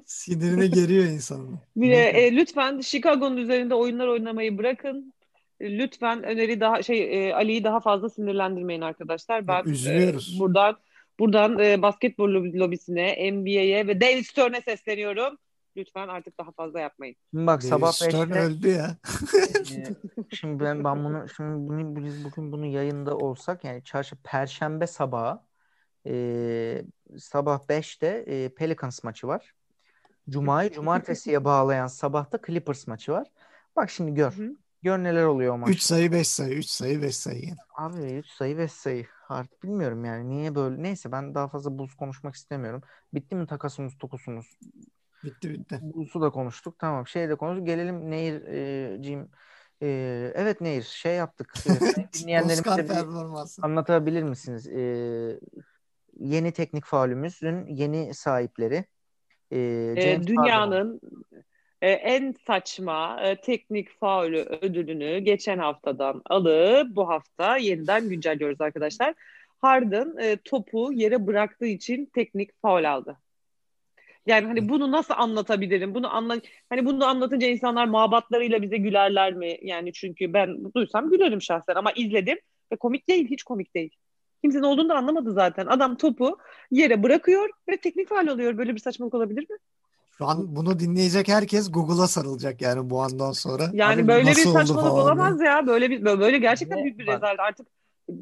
Sinirine 0.05 0.67
geriyor 0.67 1.03
insanın. 1.03 1.59
Bir 1.75 1.91
e, 1.91 2.35
lütfen 2.35 2.79
Chicago'nun 2.79 3.37
üzerinde 3.37 3.75
oyunlar 3.75 4.07
oynamayı 4.07 4.57
bırakın. 4.57 5.13
E, 5.59 5.77
Lütfen 5.77 6.23
öneri 6.23 6.59
daha 6.59 6.83
şey 6.83 7.29
e, 7.29 7.33
Ali'yi 7.33 7.63
daha 7.63 7.79
fazla 7.79 8.09
sinirlendirmeyin 8.09 8.81
arkadaşlar. 8.81 9.47
Ben 9.47 9.63
üzülüyoruz. 9.65 10.35
e, 10.35 10.39
buradan 10.39 10.77
buradan 11.19 11.59
e, 11.59 11.81
basketbol 11.81 12.29
lobi- 12.29 12.59
lobisine, 12.59 13.31
NBA'ye 13.31 13.87
ve 13.87 14.01
David 14.01 14.23
Stern'e 14.23 14.61
sesleniyorum. 14.61 15.37
Lütfen 15.77 16.07
artık 16.07 16.39
daha 16.39 16.51
fazla 16.51 16.79
yapmayın. 16.79 17.15
Şimdi 17.31 17.47
bak 17.47 17.63
sabah 17.63 17.91
Stern 17.91 18.29
5'te 18.29 18.39
öldü 18.39 18.69
ya. 18.69 18.97
Şimdi 20.33 20.63
ben, 20.63 20.83
ben 20.83 21.03
bunu 21.03 21.25
şimdi 21.37 21.69
bunu, 21.69 22.05
biz 22.05 22.25
bugün 22.25 22.51
bunu 22.51 22.65
yayında 22.65 23.17
olsak 23.17 23.63
yani 23.63 23.83
çarşı 23.83 24.15
perşembe 24.23 24.87
sabahı 24.87 25.39
e, 26.07 26.83
sabah 27.19 27.59
5'te 27.59 28.07
e, 28.07 28.49
Pelicans 28.49 29.03
maçı 29.03 29.27
var. 29.27 29.53
Cuma'yı 30.29 30.71
cumartesiye 30.71 31.43
bağlayan 31.43 31.87
sabahta 31.87 32.39
Clippers 32.47 32.87
maçı 32.87 33.11
var. 33.11 33.27
Bak 33.75 33.89
şimdi 33.89 34.13
gör. 34.13 34.31
Hı. 34.31 34.55
Gör 34.81 34.97
neler 34.97 35.23
oluyor 35.23 35.53
o 35.53 35.57
maçta. 35.57 35.73
3 35.73 35.81
sayı 35.81 36.11
5 36.11 36.27
sayı 36.27 36.53
3 36.53 36.65
sayı 36.65 37.01
5 37.01 37.17
sayı 37.17 37.41
yine. 37.41 37.55
Abi 37.77 38.13
3 38.13 38.27
sayı 38.27 38.57
5 38.57 38.71
sayı. 38.71 39.05
Artık 39.29 39.63
bilmiyorum 39.63 40.05
yani 40.05 40.29
niye 40.29 40.55
böyle. 40.55 40.83
Neyse 40.83 41.11
ben 41.11 41.35
daha 41.35 41.47
fazla 41.47 41.77
buz 41.77 41.95
konuşmak 41.95 42.35
istemiyorum. 42.35 42.81
Bitti 43.13 43.35
mi 43.35 43.47
takasımız 43.47 43.97
tokusumuz? 43.97 44.59
Bitti 45.23 45.49
bitti. 45.49 45.79
Buzu 45.81 46.21
da 46.21 46.29
konuştuk. 46.29 46.79
Tamam 46.79 47.07
şey 47.07 47.29
de 47.29 47.35
konuştuk. 47.35 47.67
Gelelim 47.67 48.11
Nehir'ciğim. 48.11 49.29
Ee, 49.81 50.31
evet 50.35 50.61
Nehir 50.61 50.83
şey 50.83 51.15
yaptık. 51.15 51.53
Dinleyenlerimize 52.13 52.89
bir 52.89 52.95
anlatabilir 53.61 54.23
misiniz? 54.23 54.67
Ee, 54.67 55.39
yeni 56.19 56.51
teknik 56.51 56.85
faulümüzün 56.85 57.67
yeni 57.67 58.13
sahipleri. 58.13 58.85
Ee, 59.51 59.57
E, 59.57 60.01
James 60.01 60.05
Harden. 60.05 60.27
dünyanın 60.27 61.01
e, 61.81 61.91
en 61.91 62.35
saçma 62.47 63.21
e, 63.21 63.41
teknik 63.41 63.99
faulü 63.99 64.37
ödülünü 64.61 65.19
geçen 65.19 65.57
haftadan 65.57 66.21
alıp 66.25 66.95
bu 66.95 67.09
hafta 67.09 67.57
yeniden 67.57 68.09
güncelliyoruz 68.09 68.61
arkadaşlar. 68.61 69.13
Harden 69.61 70.17
e, 70.17 70.37
topu 70.37 70.93
yere 70.93 71.27
bıraktığı 71.27 71.65
için 71.65 72.05
teknik 72.05 72.61
faul 72.61 72.83
aldı. 72.83 73.17
Yani 74.25 74.47
hani 74.47 74.69
bunu 74.69 74.91
nasıl 74.91 75.13
anlatabilirim? 75.17 75.95
Bunu 75.95 76.15
anla 76.15 76.37
hani 76.69 76.85
bunu 76.85 77.05
anlatınca 77.05 77.47
insanlar 77.47 77.87
muhabbetlarıyla 77.87 78.61
bize 78.61 78.77
gülerler 78.77 79.33
mi? 79.33 79.57
Yani 79.61 79.93
çünkü 79.93 80.33
ben 80.33 80.73
duysam 80.75 81.09
gülerim 81.09 81.41
şahsen 81.41 81.75
ama 81.75 81.91
izledim 81.91 82.39
ve 82.71 82.75
komik 82.75 83.07
değil, 83.07 83.29
hiç 83.29 83.43
komik 83.43 83.75
değil. 83.75 83.95
Kimsenin 84.41 84.63
olduğunu 84.63 84.89
da 84.89 84.95
anlamadı 84.95 85.33
zaten. 85.33 85.65
Adam 85.65 85.95
topu 85.95 86.37
yere 86.71 87.03
bırakıyor 87.03 87.49
ve 87.69 87.77
teknik 87.77 88.09
faul 88.09 88.27
alıyor. 88.27 88.57
Böyle 88.57 88.75
bir 88.75 88.79
saçmalık 88.79 89.13
olabilir 89.13 89.49
mi? 89.49 89.57
Şu 90.17 90.25
an 90.25 90.55
bunu 90.55 90.79
dinleyecek 90.79 91.27
herkes 91.27 91.71
Google'a 91.71 92.07
sarılacak 92.07 92.61
yani 92.61 92.89
bu 92.89 93.01
andan 93.01 93.31
sonra. 93.31 93.63
Yani 93.73 94.01
Abi 94.01 94.07
böyle 94.07 94.29
bir 94.29 94.35
saçmalık 94.35 94.93
olamaz 94.93 95.41
ya. 95.41 95.67
Böyle 95.67 95.89
bir 95.89 96.05
böyle 96.05 96.37
gerçekten 96.37 96.83
büyük 96.83 96.99
bir 96.99 97.07
rezalet. 97.07 97.39
Artık 97.39 97.67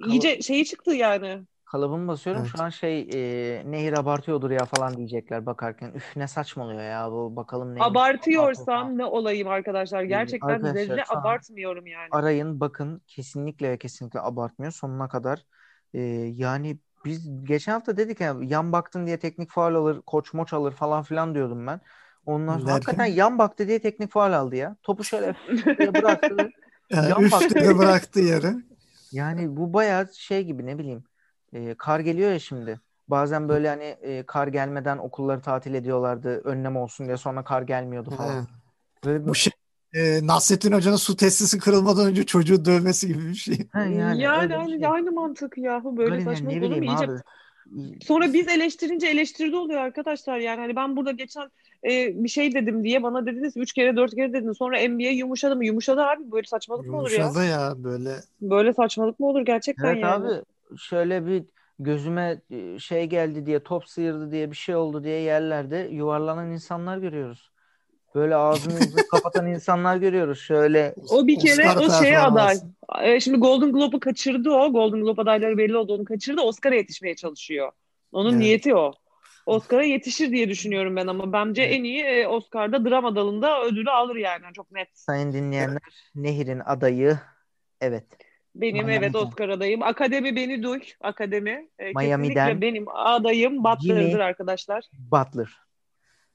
iyice 0.07 0.41
şeyi 0.41 0.65
çıktı 0.65 0.91
yani. 0.91 1.41
Kalıbımı 1.65 2.07
basıyorum. 2.07 2.41
Evet. 2.41 2.51
Şu 2.57 2.63
an 2.63 2.69
şey 2.69 2.99
e, 3.13 3.63
Nehir 3.71 3.97
abartıyordur 3.97 4.51
ya 4.51 4.65
falan 4.65 4.97
diyecekler 4.97 5.45
bakarken. 5.45 5.91
Üf 5.95 6.17
ne 6.17 6.27
saçmalıyor 6.27 6.81
ya 6.81 7.11
bu 7.11 7.35
bakalım 7.35 7.67
neymiş. 7.67 7.87
Abartıyorsam 7.87 8.97
ne 8.97 9.05
olayım 9.05 9.47
arkadaşlar? 9.47 10.03
Gerçekten 10.03 10.47
Arkadaşlar, 10.47 11.05
abartmıyorum 11.09 11.87
yani. 11.87 12.07
arayın 12.11 12.59
bakın 12.59 13.01
kesinlikle 13.07 13.69
ve 13.71 13.77
kesinlikle 13.77 14.21
abartmıyor 14.21 14.71
sonuna 14.71 15.07
kadar. 15.07 15.45
Ee, 15.95 16.01
yani 16.35 16.77
biz 17.05 17.45
geçen 17.45 17.71
hafta 17.71 17.97
dedik 17.97 18.21
ya 18.21 18.35
yan 18.41 18.71
baktın 18.71 19.07
diye 19.07 19.19
teknik 19.19 19.51
faul 19.51 19.75
alır, 19.75 20.01
koç 20.01 20.33
moç 20.33 20.53
alır 20.53 20.71
falan 20.71 21.03
filan 21.03 21.35
diyordum 21.35 21.67
ben. 21.67 21.81
Ondan 22.25 22.57
sonra 22.59 22.73
hakikaten 22.73 23.05
yan 23.05 23.37
baktı 23.37 23.67
diye 23.67 23.79
teknik 23.79 24.11
faul 24.11 24.33
aldı 24.33 24.55
ya. 24.55 24.75
Topu 24.83 25.03
şöyle 25.03 25.35
bıraktı. 25.93 26.49
Yani 26.91 27.09
Yan 27.09 27.31
baktı. 27.31 27.79
bıraktı 27.79 28.19
yere. 28.19 28.55
Yani 29.11 29.57
bu 29.57 29.73
bayağı 29.73 30.09
şey 30.13 30.43
gibi 30.43 30.65
ne 30.65 30.77
bileyim. 30.79 31.03
e, 31.53 31.75
kar 31.77 31.99
geliyor 31.99 32.31
ya 32.31 32.39
şimdi. 32.39 32.79
Bazen 33.07 33.49
böyle 33.49 33.69
hani 33.69 33.83
e, 33.83 34.23
kar 34.25 34.47
gelmeden 34.47 34.97
okulları 34.97 35.41
tatil 35.41 35.73
ediyorlardı. 35.73 36.41
Önlem 36.43 36.75
olsun 36.77 37.05
diye 37.05 37.17
sonra 37.17 37.43
kar 37.43 37.61
gelmiyordu 37.61 38.09
falan. 38.09 38.47
Böyle 39.05 39.27
Bu 39.27 39.33
bir, 39.33 39.37
şey 39.37 39.53
e, 39.95 40.27
Nasrettin 40.27 40.71
Hoca'nın 40.71 40.95
su 40.95 41.15
testisi 41.15 41.59
kırılmadan 41.59 42.07
önce 42.07 42.25
çocuğu 42.25 42.65
dövmesi 42.65 43.07
gibi 43.07 43.27
bir 43.29 43.35
şey. 43.35 43.57
Ha, 43.71 43.79
yani, 43.85 44.21
Yani, 44.21 44.57
aynı, 44.57 44.69
şey. 44.79 44.87
aynı 44.87 45.11
mantık 45.11 45.57
yahu 45.57 45.97
böyle 45.97 46.21
saçmalık 46.21 46.59
ne 46.59 46.67
olur 46.67 46.77
mu? 46.77 46.83
İyice. 46.83 47.07
Sonra 48.01 48.33
biz 48.33 48.47
eleştirince 48.47 49.07
eleştiride 49.07 49.57
oluyor 49.57 49.81
arkadaşlar. 49.81 50.37
Yani 50.37 50.59
hani 50.59 50.75
ben 50.75 50.97
burada 50.97 51.11
geçen 51.11 51.49
e, 51.83 52.23
bir 52.23 52.29
şey 52.29 52.53
dedim 52.53 52.83
diye 52.83 53.03
bana 53.03 53.25
dediniz 53.25 53.57
üç 53.57 53.73
kere 53.73 53.95
dört 53.95 54.15
kere 54.15 54.33
dediniz. 54.33 54.57
Sonra 54.57 54.87
NBA 54.89 55.09
yumuşadı 55.09 55.55
mı? 55.55 55.65
Yumuşadı 55.65 56.01
abi. 56.01 56.31
Böyle 56.31 56.47
saçmalık 56.47 56.89
mı 56.89 56.97
olur 56.97 57.11
ya? 57.11 57.17
Yumuşadı 57.17 57.45
ya 57.45 57.73
böyle. 57.77 58.15
Böyle 58.41 58.73
saçmalık 58.73 59.19
mı 59.19 59.27
olur 59.27 59.41
gerçekten 59.41 59.85
Evet 59.85 60.03
yani? 60.03 60.25
abi 60.27 60.43
şöyle 60.77 61.25
bir 61.25 61.45
gözüme 61.79 62.41
e, 62.49 62.79
şey 62.79 63.05
geldi 63.05 63.45
diye 63.45 63.63
top 63.63 63.89
sıyırdı 63.89 64.31
diye 64.31 64.51
bir 64.51 64.55
şey 64.55 64.75
oldu 64.75 65.03
diye 65.03 65.19
yerlerde 65.21 65.89
yuvarlanan 65.91 66.51
insanlar 66.51 66.97
görüyoruz. 66.97 67.51
Böyle 68.15 68.35
ağzını 68.35 68.79
kapatan 69.11 69.47
insanlar 69.47 69.97
görüyoruz. 69.97 70.39
Şöyle 70.39 70.95
O 71.09 71.27
bir 71.27 71.39
kere 71.39 71.69
Oscar 71.69 71.99
o 71.99 72.03
şeye 72.03 72.19
aday. 72.19 72.55
E, 73.03 73.19
şimdi 73.19 73.37
Golden 73.37 73.71
Globe'u 73.71 73.99
kaçırdı 73.99 74.49
o. 74.51 74.71
Golden 74.71 75.01
Globe 75.01 75.21
adayları 75.21 75.57
belli 75.57 75.77
oldu. 75.77 75.93
Onu 75.93 76.05
kaçırdı. 76.05 76.41
Oscar'a 76.41 76.75
yetişmeye 76.75 77.15
çalışıyor. 77.15 77.71
Onun 78.11 78.29
Evet. 78.31 78.39
niyeti 78.39 78.75
o. 78.75 78.93
Oscar'a 79.45 79.83
yetişir 79.83 80.31
diye 80.31 80.49
düşünüyorum 80.49 80.95
ben 80.95 81.07
ama 81.07 81.33
bence 81.33 81.63
Evet. 81.63 81.75
en 81.75 81.83
iyi 81.83 82.03
e, 82.03 82.27
Oscar'da 82.27 82.85
drama 82.89 83.15
dalında 83.15 83.63
ödülü 83.63 83.89
alır 83.91 84.15
yani. 84.15 84.43
Çok 84.55 84.71
net. 84.71 84.87
sayın 84.93 85.33
dinleyenler 85.33 86.11
Nehir'in 86.15 86.59
adayı 86.59 87.19
evet. 87.81 88.05
Benim 88.55 88.73
Miami'den. 88.85 89.01
evet 89.01 89.15
Oscar 89.15 89.49
adayım. 89.49 89.83
Akademi 89.83 90.35
beni 90.35 90.63
duy. 90.63 90.79
Akademi. 91.01 91.69
E, 91.79 91.91
Miami'den 91.91 92.33
kesinlikle 92.47 92.61
benim 92.61 92.85
adayım 92.87 93.63
Butler'dır 93.63 94.09
Jimmy 94.09 94.23
arkadaşlar. 94.23 94.85
Butler. 95.11 95.64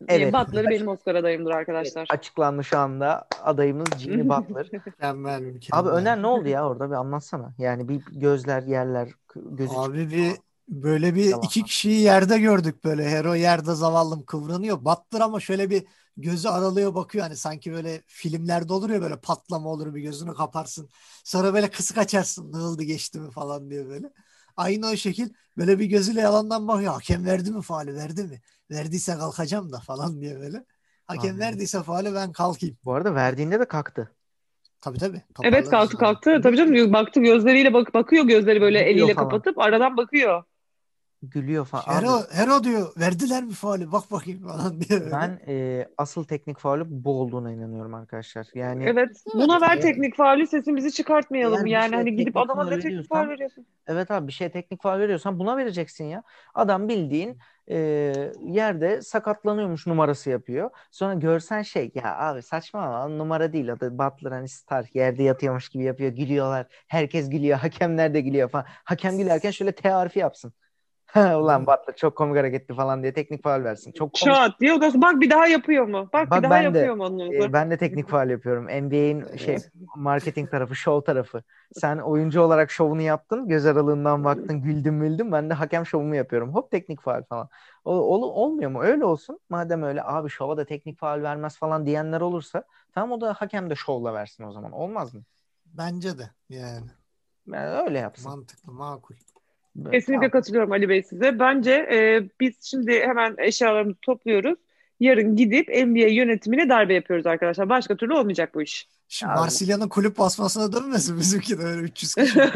Evet. 0.08 0.22
Evet. 0.22 0.34
Butler 0.34 0.70
benim 0.70 0.88
Oscar 0.88 1.14
adayımdır 1.14 1.50
arkadaşlar. 1.50 2.06
Açıklandı 2.10 2.64
şu 2.64 2.78
anda 2.78 3.26
adayımız 3.42 3.88
Jimmy 3.98 4.24
Butler. 4.28 4.68
Mükemmel 4.72 5.40
mükemmel. 5.40 5.80
Abi 5.80 5.88
Öner 5.88 6.22
ne 6.22 6.26
oldu 6.26 6.48
ya 6.48 6.68
orada 6.68 6.90
bir 6.90 6.94
anlatsana. 6.94 7.54
Yani 7.58 7.88
bir 7.88 8.02
gözler 8.12 8.62
yerler 8.62 9.08
gözü 9.34 9.74
Abi 9.76 10.10
bir 10.10 10.32
böyle 10.68 11.14
bir 11.14 11.30
Tamam. 11.30 11.44
iki 11.44 11.62
kişiyi 11.62 12.00
yerde 12.00 12.38
gördük 12.38 12.84
böyle. 12.84 13.10
Hero 13.10 13.34
yerde 13.34 13.74
zavallım 13.74 14.24
kıvranıyor. 14.24 14.84
Battır 14.84 15.20
ama 15.20 15.40
şöyle 15.40 15.70
bir 15.70 15.84
gözü 16.16 16.48
aralıyor 16.48 16.94
bakıyor. 16.94 17.24
Hani 17.24 17.36
sanki 17.36 17.72
böyle 17.72 18.02
filmlerde 18.06 18.72
olur 18.72 18.90
ya 18.90 19.02
böyle 19.02 19.16
patlama 19.20 19.68
olur 19.68 19.94
bir 19.94 20.00
gözünü 20.00 20.34
kaparsın. 20.34 20.88
Sonra 21.24 21.54
böyle 21.54 21.70
kısık 21.70 21.98
açarsın. 21.98 22.52
Ne 22.52 22.56
oldu 22.58 22.82
geçti 22.82 23.20
mi 23.20 23.30
falan 23.30 23.70
diye 23.70 23.86
böyle. 23.88 24.10
Aynı 24.56 24.86
o 24.90 24.96
şekil 24.96 25.28
böyle 25.56 25.78
bir 25.78 25.86
gözüyle 25.86 26.20
yalandan 26.20 26.68
bakıyor. 26.68 26.92
Hakem 26.92 27.26
verdi 27.26 27.50
mi 27.50 27.62
faali 27.62 27.94
verdi 27.94 28.24
mi? 28.24 28.40
Verdiyse 28.70 29.14
kalkacağım 29.18 29.72
da 29.72 29.80
falan 29.80 30.20
diye 30.20 30.40
böyle. 30.40 30.64
Hakem 31.06 31.30
Anladım. 31.30 31.40
verdiyse 31.40 31.82
faali 31.82 32.14
ben 32.14 32.32
kalkayım. 32.32 32.76
Bu 32.84 32.94
arada 32.94 33.14
verdiğinde 33.14 33.60
de 33.60 33.64
kalktı. 33.68 34.14
Tabii 34.80 34.98
tabii. 34.98 35.22
Evet 35.42 35.70
kalktı 35.70 35.96
kalktı. 35.96 36.40
Tabii 36.42 36.56
canım 36.56 36.92
baktı 36.92 37.20
gözleriyle 37.20 37.72
bak 37.72 37.94
bakıyor 37.94 38.24
gözleri 38.24 38.60
böyle 38.60 38.78
Bakıyor 38.78 38.88
eliyle 38.88 39.14
falan. 39.14 39.28
kapatıp 39.30 39.58
aradan 39.58 39.96
bakıyor. 39.96 40.44
Gülüyor 41.22 41.66
falan. 41.66 41.82
Hero, 42.02 42.20
Hero 42.32 42.64
diyor 42.64 42.92
verdiler 43.00 43.42
mi 43.44 43.52
faali 43.52 43.92
bak 43.92 44.10
bakayım 44.10 44.48
falan 44.48 44.80
diye. 44.80 45.12
ben 45.12 45.40
e, 45.48 45.86
asıl 45.98 46.24
teknik 46.24 46.58
faulü 46.58 46.84
bu 46.88 47.20
olduğuna 47.20 47.52
inanıyorum 47.52 47.94
arkadaşlar. 47.94 48.46
Yani 48.54 48.84
Evet. 48.84 49.22
Buna 49.34 49.60
ver 49.60 49.68
yani- 49.68 49.80
teknik 49.80 50.16
faulü 50.16 50.46
sesimizi 50.46 50.92
çıkartmayalım. 50.92 51.66
Yani 51.66 51.70
Yani 51.70 51.88
şey 51.88 51.98
hani 51.98 52.16
gidip 52.16 52.36
adama 52.36 52.64
ne 52.64 52.80
teknik 52.80 53.08
faul 53.08 53.28
veriyorsun? 53.28 53.66
Evet 53.86 54.10
abi 54.10 54.26
bir 54.28 54.32
şey 54.32 54.50
teknik 54.50 54.82
faul 54.82 54.98
veriyorsan 54.98 55.38
buna 55.38 55.56
vereceksin 55.56 56.04
ya. 56.04 56.22
Adam 56.54 56.88
bildiğin 56.88 57.38
e, 57.70 57.76
yerde 58.46 59.02
sakatlanıyormuş 59.02 59.86
numarası 59.86 60.30
yapıyor. 60.30 60.70
Sonra 60.90 61.14
görsen 61.14 61.62
şey 61.62 61.90
ya 61.94 62.16
abi 62.18 62.42
saçmalama 62.42 63.08
numara 63.08 63.52
değil 63.52 63.72
adı 63.72 63.98
Butler 63.98 64.32
hani 64.32 64.48
star 64.48 64.86
yerde 64.94 65.22
yatıyormuş 65.22 65.68
gibi 65.68 65.84
yapıyor 65.84 66.10
gülüyorlar. 66.10 66.66
Herkes 66.88 67.30
gülüyor 67.30 67.58
hakemler 67.62 68.14
de 68.14 68.20
gülüyor 68.20 68.48
falan. 68.48 68.64
Hakem 68.84 69.18
gülerken 69.18 69.50
şöyle 69.50 69.72
T 69.72 69.88
harfi 69.90 70.18
yapsın. 70.18 70.52
Ulan 71.16 71.66
Butler 71.66 71.96
çok 71.96 72.16
komik 72.16 72.36
hareketti 72.36 72.74
falan 72.74 73.02
diye 73.02 73.12
teknik 73.12 73.42
faul 73.42 73.64
versin. 73.64 73.92
Çok 73.92 74.12
komik. 74.12 74.34
Şat 74.36 74.60
diye 74.60 74.72
o 74.72 74.80
da 74.80 75.02
bak 75.02 75.20
bir 75.20 75.30
daha 75.30 75.46
yapıyor 75.46 75.84
mu? 75.84 76.10
Bak, 76.12 76.30
Bak 76.30 76.36
bir 76.36 76.42
daha 76.42 76.50
ben 76.50 76.74
de, 76.74 76.78
yapıyor 76.78 76.94
mu 76.94 77.04
ondan 77.04 77.32
E, 77.32 77.52
ben 77.52 77.70
de 77.70 77.76
teknik 77.76 78.08
faul 78.08 78.30
yapıyorum. 78.30 78.64
NBA'in 78.64 79.36
şey 79.36 79.58
marketing 79.96 80.50
tarafı, 80.50 80.74
show 80.74 81.12
tarafı. 81.12 81.42
Sen 81.72 81.98
oyuncu 81.98 82.40
olarak 82.40 82.70
şovunu 82.70 83.02
yaptın, 83.02 83.48
göz 83.48 83.66
aralığından 83.66 84.24
baktın, 84.24 84.62
güldün 84.62 84.94
müldün. 84.94 85.32
Ben 85.32 85.50
de 85.50 85.54
hakem 85.54 85.86
şovumu 85.86 86.14
yapıyorum. 86.16 86.54
Hop 86.54 86.70
teknik 86.70 87.00
faul 87.00 87.22
falan. 87.22 87.48
O, 87.84 87.92
ol- 87.92 88.22
olmuyor 88.44 88.70
mu? 88.70 88.82
Öyle 88.82 89.04
olsun. 89.04 89.40
Madem 89.50 89.82
öyle 89.82 90.02
abi 90.04 90.28
şova 90.30 90.56
da 90.56 90.64
teknik 90.64 90.98
faul 90.98 91.22
vermez 91.22 91.58
falan 91.58 91.86
diyenler 91.86 92.20
olursa 92.20 92.64
tamam 92.94 93.12
o 93.12 93.20
da 93.20 93.34
hakem 93.34 93.70
de 93.70 93.74
şovla 93.74 94.14
versin 94.14 94.44
o 94.44 94.52
zaman. 94.52 94.72
Olmaz 94.72 95.14
mı? 95.14 95.22
Bence 95.66 96.18
de 96.18 96.30
yani 96.48 96.86
Yani 97.46 97.66
öyle 97.66 97.98
yapsın. 97.98 98.30
mantıklı 98.30 98.72
makul. 98.72 99.14
Kesinlikle 99.76 100.14
Tamam. 100.14 100.30
katılıyorum 100.30 100.72
Ali 100.72 100.88
Bey 100.88 101.02
size. 101.02 101.38
Bence 101.38 101.70
e, 101.72 102.28
biz 102.40 102.54
şimdi 102.62 103.00
hemen 103.00 103.34
eşyalarımızı 103.38 103.98
topluyoruz. 104.02 104.58
Yarın 105.00 105.36
gidip 105.36 105.68
NBA 105.68 106.06
yönetimine 106.08 106.68
darbe 106.68 106.94
yapıyoruz 106.94 107.26
arkadaşlar. 107.26 107.68
Başka 107.68 107.96
türlü 107.96 108.14
olmayacak 108.14 108.54
bu 108.54 108.62
iş. 108.62 108.88
Şimdi. 109.08 109.32
Marsilya'nın 109.32 109.88
kulüp 109.88 110.18
basmasına 110.18 110.72
dönmesin 110.72 111.16
bizimki 111.18 111.58
de 111.58 111.62
öyle 111.62 111.80
300 111.82 112.14
kişi. 112.14 112.40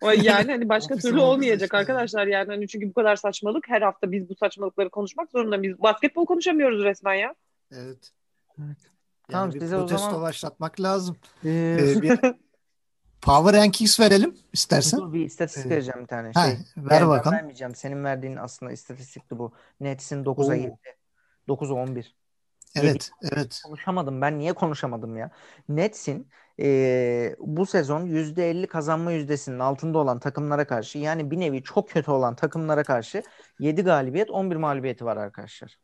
O 0.00 0.10
yani 0.10 0.50
hani 0.52 0.68
başka 0.68 0.96
türlü 0.96 1.20
olmayacak 1.20 1.74
arkadaşlar 1.74 2.26
yani 2.26 2.46
hani 2.48 2.68
çünkü 2.68 2.88
bu 2.88 2.92
kadar 2.92 3.16
saçmalık 3.16 3.68
her 3.68 3.82
hafta 3.82 4.12
biz 4.12 4.28
bu 4.30 4.34
saçmalıkları 4.34 4.90
konuşmak 4.90 5.30
zorunda 5.30 5.56
mıyız? 5.56 5.78
Basketbol 5.82 6.26
konuşamıyoruz 6.26 6.84
resmen 6.84 7.14
ya. 7.14 7.34
Evet. 7.72 8.12
Evet. 8.58 8.76
Yani 9.30 9.32
Tamam, 9.32 9.54
bir 9.54 9.60
size 9.60 9.76
o 9.76 9.80
protesto 9.80 10.04
zaman- 10.10 10.22
başlatmak 10.22 10.80
lazım. 10.80 11.16
Ee, 11.44 11.48
Ee, 11.80 12.02
bir 12.02 12.18
Power 13.22 13.52
Rankings 13.60 14.00
verelim 14.00 14.34
istersen. 14.52 15.00
dur 15.00 15.12
bir 15.12 15.24
istatistik 15.24 15.66
Evet. 15.66 15.72
vereceğim 15.72 16.00
bir 16.02 16.06
tane. 16.06 16.30
Ha, 16.34 16.44
Şey, 16.44 16.52
ver 16.52 16.56
yani 16.76 17.00
ben 17.00 17.08
bakalım. 17.08 17.36
vermeyeceğim. 17.36 17.74
Senin 17.74 18.04
verdiğin 18.04 18.36
aslında 18.36 18.72
istatistikti 18.72 19.38
bu. 19.38 19.52
Nets'in 19.80 20.24
9'a 20.24 20.52
Oo. 20.52 20.56
7. 20.56 20.76
9'a 21.48 21.74
11. 21.74 22.14
Evet, 22.76 23.10
evet. 23.32 23.60
Konuşamadım. 23.64 24.20
Ben 24.20 24.38
niye 24.38 24.52
konuşamadım 24.52 25.16
ya? 25.16 25.30
Nets'in 25.68 26.28
eee, 26.58 27.36
bu 27.38 27.66
sezon 27.66 28.06
%50 28.06 28.66
kazanma 28.66 29.12
yüzdesinin 29.12 29.58
altında 29.58 29.98
olan 29.98 30.18
takımlara 30.20 30.66
karşı 30.66 30.98
yani 30.98 31.30
bir 31.30 31.40
nevi 31.40 31.62
çok 31.62 31.88
kötü 31.90 32.10
olan 32.10 32.36
takımlara 32.36 32.82
karşı 32.84 33.22
7 33.58 33.82
galibiyet 33.82 34.30
11 34.30 34.56
mağlubiyeti 34.56 35.04
var 35.04 35.16
arkadaşlar. 35.16 35.78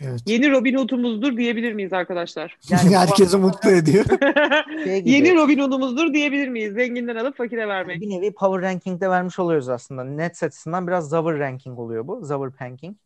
Evet. 0.00 0.20
Yeni 0.26 0.50
Robin 0.50 0.74
Hood'umuzdur 0.74 1.36
diyebilir 1.36 1.72
miyiz 1.72 1.92
arkadaşlar? 1.92 2.58
Yani 2.70 2.96
Herkesi 2.96 3.36
mutlu 3.36 3.70
ediyor. 3.70 4.04
Şey. 4.84 5.02
Yeni 5.04 5.34
Robin 5.34 5.58
Hood'umuzdur 5.58 6.12
diyebilir 6.14 6.48
miyiz? 6.48 6.74
Zenginden 6.74 7.16
alıp 7.16 7.36
fakire 7.36 7.68
vermek. 7.68 8.00
Bir 8.00 8.10
nevi 8.10 8.32
power 8.32 8.62
ranking'de 8.70 9.10
vermiş 9.10 9.38
oluyoruz 9.38 9.68
aslında. 9.68 10.04
Nets 10.04 10.42
açısından 10.42 10.86
biraz 10.86 11.08
Zavır 11.08 11.38
ranking 11.38 11.78
oluyor 11.78 12.06
bu. 12.06 12.24
Zavır 12.24 12.50
ranking. 12.62 12.96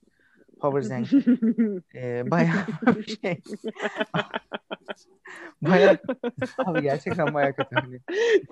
Power 0.60 0.90
ranking. 0.90 1.24
Ee, 1.94 2.30
bayağı 2.30 2.66
bir 2.86 3.18
şey. 3.22 3.40
bayağı 5.62 5.98
abi 6.58 6.82
gerçekten 6.82 7.34
bayağı 7.34 7.52
kötü. 7.52 7.74
Hani 7.74 8.00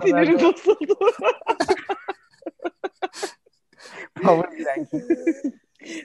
Sinirim 0.02 0.34
bozuldu. 0.34 0.98
power 4.22 4.64
ranking. 4.66 5.04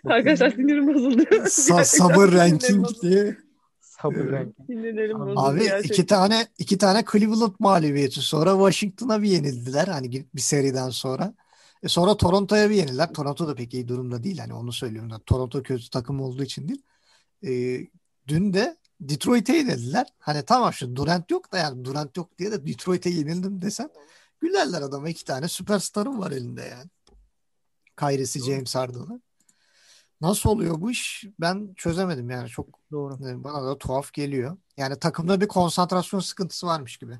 Arkadaşlar 0.05 0.49
sinirim 0.49 0.95
bozuldu. 0.95 1.21
Sa- 1.21 1.85
sabır 1.97 2.33
ranking 2.33 2.87
diye. 3.01 3.37
Sabır 3.81 4.31
ranking. 4.31 4.67
Sinirlerim 4.67 5.19
bozuldu 5.19 5.39
Abi 5.39 5.59
gerçekten. 5.59 5.89
iki 5.89 6.05
tane 6.05 6.47
iki 6.57 6.77
tane 6.77 7.03
Cleveland 7.11 7.53
mağlubiyeti 7.59 8.21
sonra 8.21 8.51
Washington'a 8.51 9.21
bir 9.21 9.29
yenildiler 9.29 9.87
hani 9.87 10.25
bir 10.35 10.41
seriden 10.41 10.89
sonra. 10.89 11.33
E 11.83 11.87
sonra 11.87 12.17
Toronto'ya 12.17 12.69
bir 12.69 12.75
yenildiler. 12.75 13.13
Toronto 13.13 13.47
da 13.47 13.55
pek 13.55 13.73
iyi 13.73 13.87
durumda 13.87 14.23
değil 14.23 14.37
hani 14.37 14.53
onu 14.53 14.71
söylüyorum 14.71 15.11
da. 15.11 15.19
Toronto 15.25 15.63
kötü 15.63 15.89
takım 15.89 16.21
olduğu 16.21 16.43
için 16.43 16.67
değil. 16.67 16.81
E, 17.45 17.81
dün 18.27 18.53
de 18.53 18.77
Detroit'e 19.01 19.57
yenildiler. 19.57 20.07
Hani 20.19 20.45
tamam 20.45 20.73
şu 20.73 20.95
Durant 20.95 21.31
yok 21.31 21.51
da 21.51 21.57
yani 21.57 21.85
Durant 21.85 22.17
yok 22.17 22.37
diye 22.39 22.51
de 22.51 22.67
Detroit'e 22.67 23.09
yenildim 23.09 23.61
desen 23.61 23.89
gülerler 24.39 24.81
adama 24.81 25.09
iki 25.09 25.25
tane 25.25 25.47
süperstarım 25.47 26.19
var 26.19 26.31
elinde 26.31 26.61
yani. 26.61 26.89
Kyrie'si 27.99 28.39
James 28.39 28.75
Harden'ı. 28.75 29.21
Nasıl 30.21 30.49
oluyor 30.49 30.82
bu 30.82 30.91
iş? 30.91 31.25
Ben 31.39 31.73
çözemedim 31.75 32.29
yani 32.29 32.49
çok 32.49 32.67
Doğru. 32.91 33.13
e, 33.29 33.43
Bana 33.43 33.65
da 33.65 33.77
tuhaf 33.77 34.13
geliyor. 34.13 34.58
Yani 34.77 34.99
takımda 34.99 35.41
bir 35.41 35.47
konsantrasyon 35.47 36.19
sıkıntısı 36.19 36.67
varmış 36.67 36.97
gibi. 36.97 37.19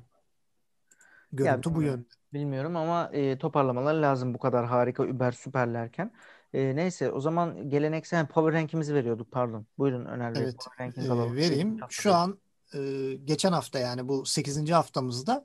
Görüntü 1.32 1.70
bu 1.70 1.74
bilmiyorum. 1.74 2.00
yönde. 2.00 2.08
Bilmiyorum 2.32 2.76
ama 2.76 3.10
e, 3.12 3.38
toparlamalar 3.38 3.94
lazım 3.94 4.34
bu 4.34 4.38
kadar 4.38 4.66
harika 4.66 5.04
über 5.04 5.32
süperlerken. 5.32 6.12
E, 6.54 6.76
neyse 6.76 7.10
o 7.10 7.20
zaman 7.20 7.70
geleneksel 7.70 8.26
power 8.26 8.54
rankimizi 8.54 8.94
veriyorduk 8.94 9.32
pardon. 9.32 9.66
Buyurun 9.78 10.04
Öner 10.04 10.34
Bey. 10.34 10.42
Evet. 10.42 10.56
Power 10.78 11.06
alalım. 11.10 11.36
vereyim. 11.36 11.78
Şu 11.88 12.14
an 12.14 12.38
e, 12.74 12.78
geçen 13.24 13.52
hafta 13.52 13.78
yani 13.78 14.08
bu 14.08 14.26
8. 14.26 14.70
haftamızda 14.70 15.42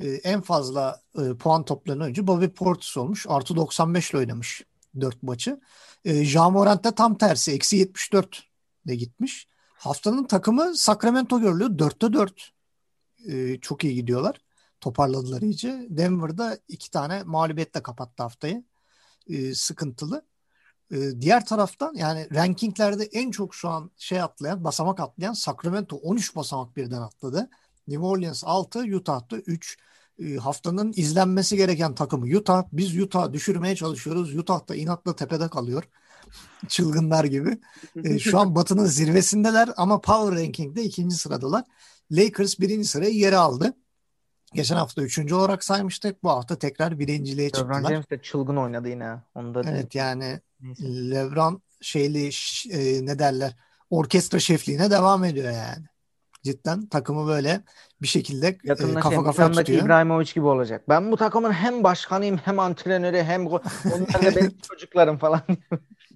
e, 0.00 0.08
en 0.08 0.40
fazla 0.40 1.00
e, 1.18 1.34
puan 1.36 1.64
toplayan 1.64 2.00
oyuncu 2.00 2.26
Bobby 2.26 2.46
Portis 2.46 2.96
olmuş. 2.96 3.26
Artı 3.28 3.56
95 3.56 4.10
ile 4.10 4.18
oynamış 4.18 4.62
4 5.00 5.22
maçı. 5.22 5.60
E, 6.04 6.24
Ja 6.24 6.50
Morant 6.50 6.84
de 6.84 6.94
tam 6.94 7.18
tersi. 7.18 7.52
Eksi 7.52 7.76
74 7.76 8.42
de 8.86 8.94
gitmiş. 8.94 9.48
Haftanın 9.74 10.24
takımı 10.24 10.76
Sacramento 10.76 11.40
görülüyor. 11.40 11.70
4'te 11.70 12.12
4. 12.12 12.52
E, 13.28 13.60
çok 13.60 13.84
iyi 13.84 13.94
gidiyorlar. 13.94 14.36
Toparladılar 14.80 15.42
iyice. 15.42 15.86
Denver'da 15.90 16.58
iki 16.68 16.90
tane 16.90 17.22
mağlubiyetle 17.22 17.82
kapattı 17.82 18.22
haftayı. 18.22 18.64
E, 19.28 19.54
sıkıntılı. 19.54 20.24
Ee, 20.92 21.20
diğer 21.20 21.46
taraftan 21.46 21.94
yani 21.94 22.28
rankinglerde 22.34 23.04
en 23.04 23.30
çok 23.30 23.54
şu 23.54 23.68
an 23.68 23.90
şey 23.96 24.20
atlayan, 24.20 24.64
basamak 24.64 25.00
atlayan 25.00 25.32
Sacramento 25.32 25.96
13 25.96 26.36
basamak 26.36 26.76
birden 26.76 27.00
atladı. 27.02 27.50
New 27.88 28.04
Orleans 28.06 28.44
6, 28.46 28.78
Utah'da 28.78 29.36
3. 29.36 29.78
Ee, 30.22 30.36
haftanın 30.36 30.92
izlenmesi 30.96 31.56
gereken 31.56 31.94
takımı 31.94 32.36
Utah. 32.36 32.64
Biz 32.72 32.98
Utah 32.98 33.32
düşürmeye 33.32 33.76
çalışıyoruz. 33.76 34.36
Utah 34.36 34.68
da 34.68 34.74
inatla 34.74 35.16
tepede 35.16 35.48
kalıyor. 35.48 35.84
Çılgınlar 36.68 37.24
gibi. 37.24 37.58
Ee, 38.04 38.18
şu 38.18 38.38
an 38.38 38.54
Batı'nın 38.54 38.84
zirvesindeler 38.86 39.68
ama 39.76 40.00
Power 40.00 40.40
Ranking'de 40.40 40.82
ikinci 40.82 41.16
sıradalar. 41.16 41.64
Lakers 42.10 42.60
birinci 42.60 42.88
sırayı 42.88 43.14
yere 43.14 43.36
aldı. 43.36 43.74
Geçen 44.54 44.76
hafta 44.76 45.02
üçüncü 45.02 45.34
olarak 45.34 45.64
saymıştık. 45.64 46.22
Bu 46.22 46.30
hafta 46.30 46.58
tekrar 46.58 46.98
birinciliğe 46.98 47.48
LeBron 47.48 47.58
çıktılar. 47.58 47.90
James 47.90 48.10
de 48.10 48.22
çılgın 48.22 48.56
oynadı 48.56 48.88
yine. 48.88 49.22
Onu 49.34 49.54
da 49.54 49.62
Evet 49.66 49.94
yani 49.94 50.40
Neyse. 50.60 51.10
LeBron 51.10 51.62
şeyli 51.80 52.30
e, 52.70 53.06
ne 53.06 53.18
derler 53.18 53.56
orkestra 53.90 54.38
şefliğine 54.38 54.90
devam 54.90 55.24
ediyor 55.24 55.52
yani. 55.52 55.86
Cidden 56.42 56.86
takımı 56.86 57.26
böyle 57.26 57.60
bir 58.02 58.06
şekilde 58.06 58.46
e, 58.46 58.58
Yakında 58.64 59.00
kafa 59.00 59.14
şey, 59.14 59.24
kafaya 59.24 59.52
tutuyor. 59.52 59.84
İbrahimovic 59.84 60.32
gibi 60.34 60.46
olacak. 60.46 60.88
Ben 60.88 61.12
bu 61.12 61.16
takımın 61.16 61.52
hem 61.52 61.84
başkanıyım 61.84 62.36
hem 62.36 62.58
antrenörü 62.58 63.22
hem 63.22 63.46
onlar 63.46 64.22
da 64.22 64.36
benim 64.36 64.58
çocuklarım 64.68 65.18
falan. 65.18 65.40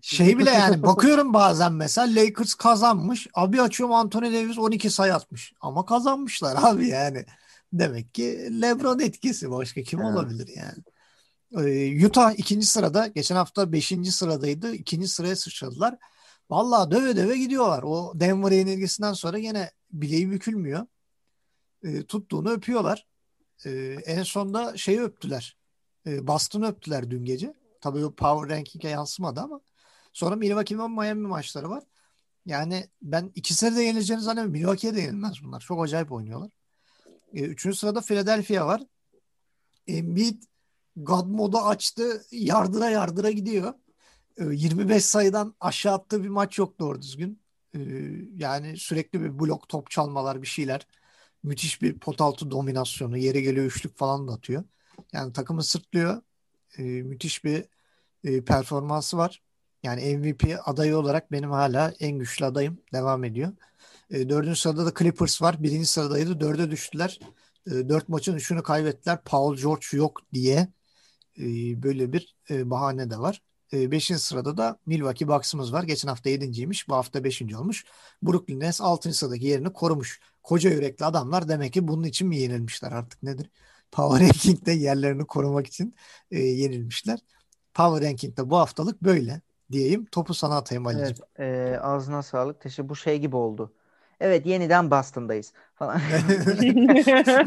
Şey 0.02 0.38
bile 0.38 0.50
yani 0.50 0.82
bakıyorum 0.82 1.34
bazen 1.34 1.72
mesela 1.72 2.20
Lakers 2.20 2.54
kazanmış. 2.54 3.26
Abi 3.34 3.62
açıyorum 3.62 3.94
Anthony 3.94 4.34
Davis 4.34 4.58
12 4.58 4.90
sayı 4.90 5.14
atmış. 5.14 5.52
Ama 5.60 5.84
kazanmışlar 5.84 6.56
abi 6.62 6.88
yani. 6.88 7.24
Demek 7.72 8.14
ki 8.14 8.48
LeBron 8.62 8.98
etkisi 8.98 9.50
başka 9.50 9.82
kim 9.82 10.00
Evet. 10.00 10.10
olabilir 10.10 10.50
yani. 10.56 10.82
Ee, 11.68 12.06
Utah 12.06 12.32
ikinci 12.38 12.66
sırada. 12.66 13.06
Geçen 13.06 13.36
hafta 13.36 13.72
beşinci 13.72 14.12
sıradaydı. 14.12 14.72
İkinci 14.74 15.08
sıraya 15.08 15.36
sıçradılar. 15.36 15.94
Vallahi 16.50 16.90
döve 16.90 17.16
döve 17.16 17.38
gidiyorlar. 17.38 17.82
O 17.82 18.12
Denver 18.14 18.50
yenilgisinden 18.50 19.12
sonra 19.12 19.38
yine 19.38 19.70
bileği 19.92 20.30
bükülmüyor. 20.30 20.86
Ee, 21.84 22.02
tuttuğunu 22.02 22.50
öpüyorlar. 22.50 23.06
Ee, 23.66 23.70
en 24.06 24.22
sonda 24.22 24.76
şeyi 24.76 25.00
öptüler. 25.00 25.56
Ee, 26.06 26.26
Boston'ı 26.26 26.66
öptüler 26.66 27.10
dün 27.10 27.24
gece. 27.24 27.54
Tabii 27.80 28.04
o 28.04 28.14
Power 28.14 28.56
Ranking'e 28.56 28.88
yansımadı 28.88 29.40
ama 29.40 29.60
sonra 30.12 30.36
Milwaukee 30.36 30.74
Miami 30.74 31.26
maçları 31.26 31.70
var. 31.70 31.84
Yani 32.46 32.88
ben 33.02 33.32
ikisine 33.34 33.76
de 33.76 33.82
yenileceğini 33.82 34.22
zannediyorum. 34.22 34.52
Milwaukee'ye 34.52 34.94
de 34.94 35.00
yenilmez 35.00 35.34
bunlar. 35.44 35.60
Çok 35.60 35.84
acayip 35.84 36.12
oynuyorlar. 36.12 36.50
Ee, 37.34 37.40
üçüncü 37.40 37.76
sırada 37.76 38.00
Philadelphia 38.00 38.66
var. 38.66 38.82
Embiid 39.86 40.42
God 40.96 41.26
modu 41.26 41.58
açtı. 41.58 42.24
Yardıra 42.30 42.90
yardıra 42.90 43.30
gidiyor. 43.30 43.74
Ee, 44.38 44.44
25 44.44 45.04
sayıdan 45.04 45.54
aşağı 45.60 45.94
attığı 45.94 46.24
bir 46.24 46.28
maç 46.28 46.58
yok 46.58 46.78
doğru 46.78 47.02
düzgün. 47.02 47.40
Ee, 47.74 47.80
yani 48.36 48.76
sürekli 48.76 49.20
bir 49.20 49.38
blok 49.38 49.68
top 49.68 49.90
çalmalar 49.90 50.42
bir 50.42 50.46
şeyler. 50.46 50.86
Müthiş 51.42 51.82
bir 51.82 51.98
pot 51.98 52.20
altı 52.20 52.50
dominasyonu. 52.50 53.18
Yere 53.18 53.40
geliyor 53.40 53.66
üçlük 53.66 53.98
falan 53.98 54.28
da 54.28 54.32
atıyor. 54.32 54.64
Yani 55.12 55.32
takımı 55.32 55.62
sırtlıyor. 55.64 56.22
Ee, 56.78 56.82
müthiş 56.82 57.44
bir 57.44 57.64
e, 58.24 58.44
performansı 58.44 59.16
var. 59.16 59.42
Yani 59.82 60.16
MVP 60.18 60.58
adayı 60.64 60.96
olarak 60.98 61.32
benim 61.32 61.50
hala 61.50 61.94
en 62.00 62.18
güçlü 62.18 62.44
adayım. 62.44 62.78
Devam 62.92 63.24
ediyor. 63.24 63.52
Dördüncü 64.12 64.60
sırada 64.60 64.86
da 64.86 64.92
Clippers 64.98 65.42
var. 65.42 65.62
Birinci 65.62 65.86
sıradaydı. 65.86 66.40
Dörde 66.40 66.70
düştüler. 66.70 67.20
Dört 67.66 68.08
maçın 68.08 68.34
üçünü 68.34 68.62
kaybettiler. 68.62 69.18
Paul 69.24 69.56
George 69.56 69.86
yok 69.92 70.20
diye 70.32 70.68
e, 71.38 71.44
böyle 71.82 72.12
bir 72.12 72.36
e, 72.50 72.70
bahane 72.70 73.10
de 73.10 73.18
var. 73.18 73.42
E, 73.72 73.90
beşinci 73.90 74.20
sırada 74.20 74.56
da 74.56 74.78
Milwaukee 74.86 75.28
Bucks'ımız 75.28 75.72
var. 75.72 75.82
Geçen 75.82 76.08
hafta 76.08 76.30
yedinciymiş. 76.30 76.88
Bu 76.88 76.94
hafta 76.94 77.24
beşinci 77.24 77.56
olmuş. 77.56 77.84
Brooklyn 78.22 78.60
Nets 78.60 78.80
altıncı 78.80 79.18
sıradaki 79.18 79.46
yerini 79.46 79.72
korumuş. 79.72 80.20
Koca 80.42 80.70
yürekli 80.70 81.04
adamlar 81.04 81.48
demek 81.48 81.72
ki 81.72 81.88
bunun 81.88 82.02
için 82.02 82.28
mi 82.28 82.36
yenilmişler 82.36 82.92
artık 82.92 83.22
nedir? 83.22 83.50
Power 83.92 84.26
Ranking'de 84.26 84.72
yerlerini 84.72 85.26
korumak 85.26 85.66
için 85.66 85.94
e, 86.30 86.38
yenilmişler. 86.38 87.18
Power 87.74 88.08
Ranking'de 88.08 88.50
bu 88.50 88.56
haftalık 88.56 89.02
böyle 89.02 89.40
diyeyim. 89.72 90.04
Topu 90.04 90.34
sana 90.34 90.56
atayım 90.56 90.86
Ali'ciğim. 90.86 91.16
Evet, 91.36 91.74
e, 91.74 91.80
ağzına 91.80 92.22
sağlık. 92.22 92.60
Teşekkür. 92.60 92.88
Bu 92.88 92.96
şey 92.96 93.18
gibi 93.18 93.36
oldu. 93.36 93.74
Evet, 94.20 94.46
yeniden 94.46 94.90
Boston'dayız 94.90 95.52
falan. 95.74 95.96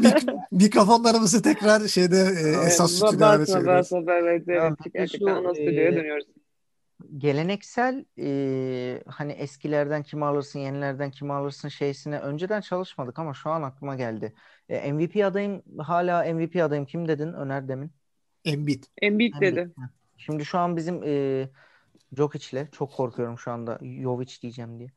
Mik- 0.00 0.46
mikrofonlarımızı 0.50 1.42
tekrar 1.42 1.88
şeyde 1.88 2.16
e, 2.16 2.66
esas 2.66 3.02
basma 3.02 3.44
çeviriyoruz. 3.46 3.66
basma 3.66 4.12
evet 4.12 4.42
evet. 4.48 4.72
Gerçekten 4.94 5.26
ana 5.26 5.54
stüdyoya 5.54 5.88
e, 5.88 5.96
dönüyoruz. 5.96 6.26
Geleneksel 7.18 8.04
e, 8.18 9.02
hani 9.06 9.32
eskilerden 9.32 10.02
kimi 10.02 10.24
alırsın, 10.24 10.58
yenilerden 10.58 11.10
kimi 11.10 11.32
alırsın 11.32 11.68
şeysine 11.68 12.18
önceden 12.18 12.60
çalışmadık 12.60 13.18
ama 13.18 13.34
şu 13.34 13.50
an 13.50 13.62
aklıma 13.62 13.96
geldi. 13.96 14.34
E, 14.68 14.92
MVP 14.92 15.26
adayım 15.26 15.62
hala 15.78 16.34
MVP 16.34 16.64
adayım 16.64 16.86
kim 16.86 17.08
dedin 17.08 17.32
Öner 17.32 17.68
demin? 17.68 17.92
Embiid. 18.44 18.84
Embiid 19.02 19.34
Embiid. 19.34 19.56
dedi. 19.56 19.70
Şimdi 20.18 20.44
şu 20.44 20.58
an 20.58 20.76
bizim 20.76 21.02
e, 21.04 21.48
Jokic'le 22.16 22.70
çok 22.72 22.92
korkuyorum 22.92 23.38
şu 23.38 23.50
anda 23.50 23.78
Jovic 24.02 24.42
diyeceğim 24.42 24.78
diye. 24.78 24.90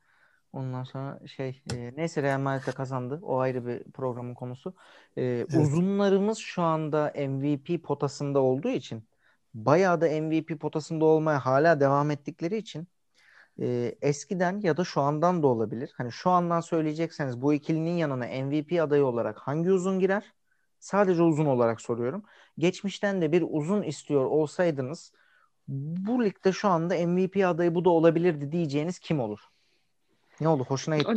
Ondan 0.54 0.84
sonra 0.84 1.26
şey 1.26 1.62
e, 1.72 1.96
neyse 1.96 2.22
Real 2.22 2.40
Madrid 2.40 2.66
de 2.66 2.72
kazandı. 2.72 3.18
O 3.22 3.38
ayrı 3.38 3.66
bir 3.66 3.84
programın 3.92 4.34
konusu. 4.34 4.74
E, 5.18 5.46
Uzunlarımız 5.52 6.38
şu 6.38 6.62
anda 6.62 7.12
MVP 7.16 7.78
potasında 7.78 8.40
olduğu 8.40 8.68
için 8.68 9.08
bayağı 9.54 10.00
da 10.00 10.06
MVP 10.08 10.58
potasında 10.58 11.04
olmaya 11.04 11.46
hala 11.46 11.80
devam 11.80 12.10
ettikleri 12.10 12.56
için 12.56 12.88
e, 13.60 13.94
eskiden 14.02 14.60
ya 14.60 14.76
da 14.76 14.84
şu 14.84 15.00
andan 15.00 15.42
da 15.42 15.46
olabilir. 15.46 15.92
Hani 15.96 16.12
şu 16.12 16.30
andan 16.30 16.60
söyleyecekseniz 16.60 17.42
bu 17.42 17.54
ikilinin 17.54 17.96
yanına 17.96 18.26
MVP 18.26 18.82
adayı 18.82 19.04
olarak 19.06 19.38
hangi 19.38 19.72
uzun 19.72 19.98
girer? 20.00 20.34
Sadece 20.80 21.22
uzun 21.22 21.46
olarak 21.46 21.80
soruyorum. 21.80 22.24
Geçmişten 22.58 23.22
de 23.22 23.32
bir 23.32 23.44
uzun 23.50 23.82
istiyor 23.82 24.24
olsaydınız 24.26 25.12
bu 25.68 26.24
ligde 26.24 26.52
şu 26.52 26.68
anda 26.68 26.94
MVP 27.06 27.46
adayı 27.46 27.74
bu 27.74 27.84
da 27.84 27.90
olabilirdi 27.90 28.52
diyeceğiniz 28.52 28.98
kim 28.98 29.20
olur? 29.20 29.40
Ne 30.44 30.48
oldu? 30.48 30.64
Hoşuna 30.68 30.96
gitti. 30.98 31.10
mi? 31.10 31.14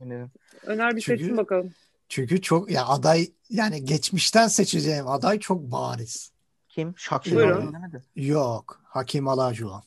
Öner. 0.00 0.28
Öner 0.66 0.96
bir 0.96 1.00
Çünkü- 1.00 1.18
seçsin 1.22 1.36
bakalım. 1.36 1.70
Çünkü 2.08 2.42
çok 2.42 2.70
ya 2.70 2.86
aday 2.86 3.28
yani 3.50 3.84
geçmişten 3.84 4.48
seçeceğim 4.48 5.08
aday 5.08 5.38
çok 5.38 5.62
bariz. 5.62 6.32
Kim? 6.68 6.94
Buyurun. 7.30 7.72
demedi. 7.74 8.02
Yok. 8.16 8.80
Hakim 8.84 9.26
Olajuwon. 9.26 9.82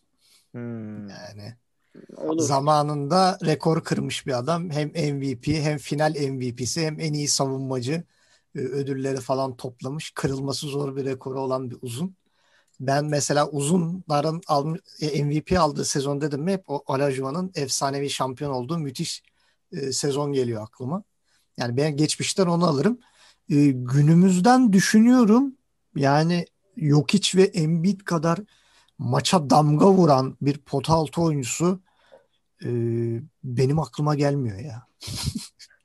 Hmm. 0.51 1.09
Yani 1.09 1.55
Olur. 2.17 2.41
zamanında 2.41 3.37
rekor 3.45 3.83
kırmış 3.83 4.27
bir 4.27 4.37
adam. 4.37 4.69
Hem 4.71 4.87
MVP 4.89 5.47
hem 5.47 5.77
final 5.77 6.15
MVP'si 6.29 6.85
hem 6.85 6.99
en 6.99 7.13
iyi 7.13 7.27
savunmacı 7.27 8.03
e, 8.55 8.59
ödülleri 8.59 9.17
falan 9.21 9.55
toplamış. 9.55 10.11
Kırılması 10.11 10.67
zor 10.67 10.95
bir 10.95 11.05
rekoru 11.05 11.41
olan 11.41 11.71
bir 11.71 11.77
uzun. 11.81 12.15
Ben 12.79 13.05
mesela 13.05 13.47
uzunların 13.49 14.41
almış, 14.47 14.81
e, 15.01 15.23
MVP 15.23 15.59
aldığı 15.59 15.85
sezon 15.85 16.21
dedim 16.21 16.41
mi 16.41 16.51
hep 16.51 16.63
o 16.69 16.83
Olajuwon'un 16.87 17.51
efsanevi 17.55 18.09
şampiyon 18.09 18.51
olduğu 18.51 18.77
müthiş 18.77 19.23
e, 19.71 19.91
sezon 19.91 20.33
geliyor 20.33 20.63
aklıma. 20.63 21.03
Yani 21.57 21.77
ben 21.77 21.97
geçmişten 21.97 22.45
onu 22.45 22.65
alırım. 22.65 22.99
E, 23.49 23.55
günümüzden 23.65 24.73
düşünüyorum. 24.73 25.55
Yani 25.95 26.45
Jokic 26.77 27.37
ve 27.37 27.43
Embiid 27.43 28.01
kadar 28.01 28.39
maça 28.97 29.49
damga 29.49 29.91
vuran 29.91 30.37
bir 30.41 30.57
pota 30.57 30.93
altı 30.93 31.21
oyuncusu 31.21 31.79
e, 32.63 32.69
benim 33.43 33.79
aklıma 33.79 34.15
gelmiyor 34.15 34.59
ya. 34.59 34.87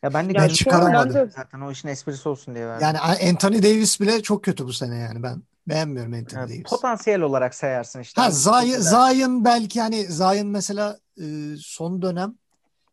Ya 0.03 0.15
ben 0.15 0.25
de 0.25 0.29
Ya 0.29 0.35
Ben 0.35 0.35
gönlüm 0.35 0.55
çıkaramadım. 0.55 1.31
zaten 1.37 1.61
o 1.61 1.71
işin 1.71 1.89
esprisi 1.89 2.29
olsun 2.29 2.55
diye 2.55 2.67
verdim. 2.67 2.87
Yani 2.87 2.99
Anthony 3.31 3.63
Davis 3.63 4.01
bile 4.01 4.23
çok 4.23 4.45
kötü 4.45 4.67
bu 4.67 4.73
sene 4.73 4.97
yani 4.97 5.23
ben 5.23 5.43
beğenmiyorum 5.69 6.13
Anthony 6.15 6.41
Yani 6.41 6.51
Davis. 6.51 6.63
potansiyel 6.63 7.21
olarak 7.21 7.55
sayarsın 7.55 8.01
işte. 8.01 8.21
Ha 8.21 8.27
Hani 8.27 8.35
Zion, 8.35 8.73
çok 8.73 8.83
Zion 9.17 9.45
belki 9.45 9.81
hani 9.81 10.05
Zion 10.05 10.47
mesela 10.47 10.99
e, 11.21 11.25
son 11.59 12.03
dönem 12.03 12.35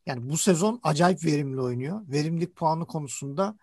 yani 0.06 0.30
bu 0.30 0.38
sezon 0.38 0.80
acayip 0.84 1.26
verimli 1.26 1.62
oynuyor. 1.62 2.02
Verimlilik 2.08 2.56
puanı 2.56 2.86
konusunda 2.86 3.58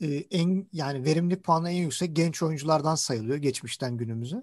e, 0.00 0.06
en 0.14 0.66
yani 0.72 1.04
verimlilik 1.04 1.44
puanı 1.44 1.70
en 1.70 1.82
yüksek 1.82 2.16
genç 2.16 2.42
oyunculardan 2.42 2.94
sayılıyor 2.94 3.36
geçmişten 3.36 3.96
günümüze. 3.96 4.42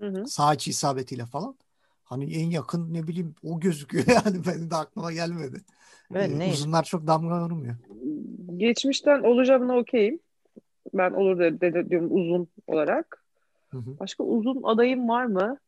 Hı 0.00 0.06
hı. 0.06 0.26
Sağ 0.26 0.54
içi 0.54 0.70
isabetiyle 0.70 1.26
falan. 1.26 1.58
Hani 2.04 2.34
en 2.34 2.50
yakın 2.50 2.94
ne 2.94 3.06
bileyim 3.06 3.34
o 3.42 3.60
gözüküyor 3.60 4.06
yani 4.24 4.46
benim 4.46 4.70
de 4.70 4.76
aklıma 4.76 5.12
gelmedi. 5.12 5.60
Evet, 6.14 6.30
Ee, 6.40 6.52
uzunlar 6.52 6.84
çok 6.84 7.06
damga 7.06 7.44
vurmuyor. 7.44 7.76
Geçmişten 8.56 9.22
olacağına 9.22 9.76
okeyim. 9.76 10.18
Ben 10.98 11.10
olur 11.10 11.38
de, 11.38 11.60
de, 11.60 11.74
de- 11.74 11.90
diyorum 11.90 12.08
uzun 12.10 12.48
olarak. 12.66 13.24
Hı 13.70 13.78
hı. 13.78 13.98
Başka 14.00 14.24
uzun 14.24 14.62
adayım 14.62 15.08
var 15.08 15.24
mı? 15.24 15.58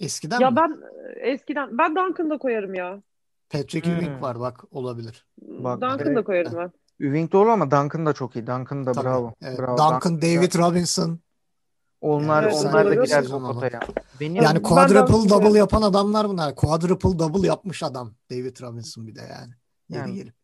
Eskiden 0.00 0.40
Ya 0.40 0.50
mi? 0.50 0.56
ben 0.56 0.76
e, 1.16 1.30
eskiden 1.30 1.78
ben 1.78 1.96
Duncan'da 1.96 2.38
koyarım 2.38 2.74
ya. 2.74 3.02
Patrick 3.50 3.90
Hmm. 3.90 3.96
Ewing 3.96 4.22
var 4.22 4.40
bak 4.40 4.64
olabilir. 4.70 5.26
Bak, 5.42 5.80
Duncan'da 5.80 6.02
evet. 6.12 6.24
koyarım 6.24 6.52
ben. 6.56 6.72
Ewing 7.06 7.32
doğru 7.32 7.50
ama 7.50 7.70
Duncan 7.70 8.06
da 8.06 8.12
çok 8.12 8.36
iyi. 8.36 8.46
Duncan 8.46 8.86
da 8.86 8.92
Tabii. 8.92 9.04
bravo. 9.04 9.34
Evet, 9.42 9.58
bravo. 9.58 9.76
Duncan, 9.78 10.22
David 10.22 10.54
Robinson. 10.58 11.18
Onlar 12.00 12.42
Evet, 12.42 12.54
onlar 12.60 12.86
da 12.86 12.94
girer 13.04 13.24
potaya. 13.28 13.80
Benim 14.20 14.42
Yani 14.42 14.54
ben 14.56 14.62
quadruple 14.62 15.12
Duncan'ı 15.12 15.42
double 15.42 15.58
yapan 15.58 15.82
adamlar 15.82 16.28
bunlar. 16.28 16.54
Quadruple 16.54 17.18
double 17.18 17.46
yapmış 17.46 17.82
adam. 17.82 18.14
David 18.30 18.62
Robinson 18.62 19.06
bir 19.06 19.14
de 19.14 19.20
yani. 19.20 19.52
Yeri 19.88 20.00
Yani- 20.00 20.14
gelip. 20.14 20.34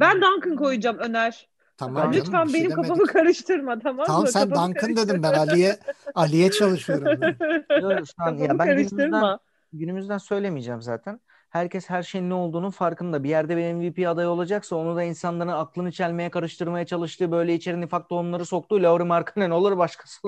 Ben 0.00 0.16
Duncan 0.20 0.56
koyacağım 0.56 0.98
Öner. 0.98 1.48
Tamam 1.86 2.12
Lütfen 2.12 2.32
canım, 2.32 2.48
bir 2.48 2.52
şey 2.52 2.60
benim 2.60 2.70
demedik. 2.70 2.88
kafamı 2.88 3.06
karıştırma 3.06 3.78
tamam 3.78 4.06
Tamam 4.06 4.22
mı? 4.22 4.28
sen 4.28 4.48
Kafamı 4.50 4.74
Duncan 4.74 4.96
dedim 4.96 5.22
ben 5.22 5.32
Ali'ye 5.32 5.76
Ali'ye 6.14 6.50
çalışıyorum. 6.50 7.20
Ben. 7.20 7.80
Yok, 7.80 7.92
şu 8.06 8.22
an 8.22 8.34
ya 8.36 8.58
ben 8.58 8.66
karıştırma. 8.66 9.04
günümüzden, 9.04 9.38
günümüzden 9.72 10.18
söylemeyeceğim 10.18 10.82
zaten. 10.82 11.20
Herkes 11.50 11.90
her 11.90 12.02
şeyin 12.02 12.30
ne 12.30 12.34
olduğunun 12.34 12.70
farkında. 12.70 13.24
Bir 13.24 13.28
yerde 13.28 13.56
bir 13.56 13.72
MVP 13.74 14.08
adayı 14.08 14.28
olacaksa 14.28 14.76
onu 14.76 14.96
da 14.96 15.02
insanların 15.02 15.48
aklını 15.48 15.92
çelmeye, 15.92 16.30
karıştırmaya 16.30 16.86
çalıştığı 16.86 17.32
böyle 17.32 17.54
içeri 17.54 17.80
nifak 17.80 18.08
tohumları 18.08 18.44
soktuğu 18.46 18.82
Lauri 18.82 19.04
Markkanen 19.04 19.50
olur 19.50 19.78
başkası. 19.78 20.20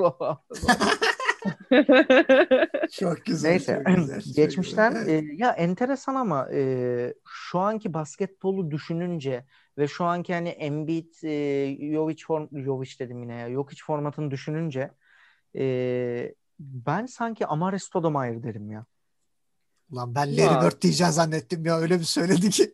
Çok 2.92 3.24
güzel. 3.26 3.50
Neyse 3.50 3.82
çok 3.86 3.96
güzel, 3.96 4.20
çok 4.22 4.34
geçmişten 4.36 4.94
güzel. 4.94 5.08
E, 5.08 5.24
ya 5.36 5.50
enteresan 5.50 6.14
ama 6.14 6.48
e, 6.52 7.14
şu 7.28 7.58
anki 7.58 7.94
basketbolu 7.94 8.70
düşününce 8.70 9.44
ve 9.78 9.88
şu 9.88 10.04
anki 10.04 10.34
hani 10.34 10.48
Embiid, 10.48 11.22
e, 11.22 11.92
Jovic 11.92 12.24
form 12.26 12.48
Jovic 12.64 12.98
dedim 12.98 13.22
yine 13.22 13.34
ya 13.34 13.50
Jokic 13.50 13.82
formatını 13.84 14.30
düşününce 14.30 14.90
e, 15.56 16.34
ben 16.58 17.06
sanki 17.06 17.46
Amare 17.46 17.78
Stoudemire 17.78 18.42
derim 18.42 18.70
ya. 18.70 18.84
Ulan 19.92 20.14
ben. 20.14 20.36
Larry 20.36 20.66
Bird 20.66 20.82
diyeceğim 20.82 21.12
zannettim 21.12 21.66
ya 21.66 21.78
öyle 21.78 21.98
bir 21.98 22.04
söyledi 22.04 22.50
ki. 22.50 22.72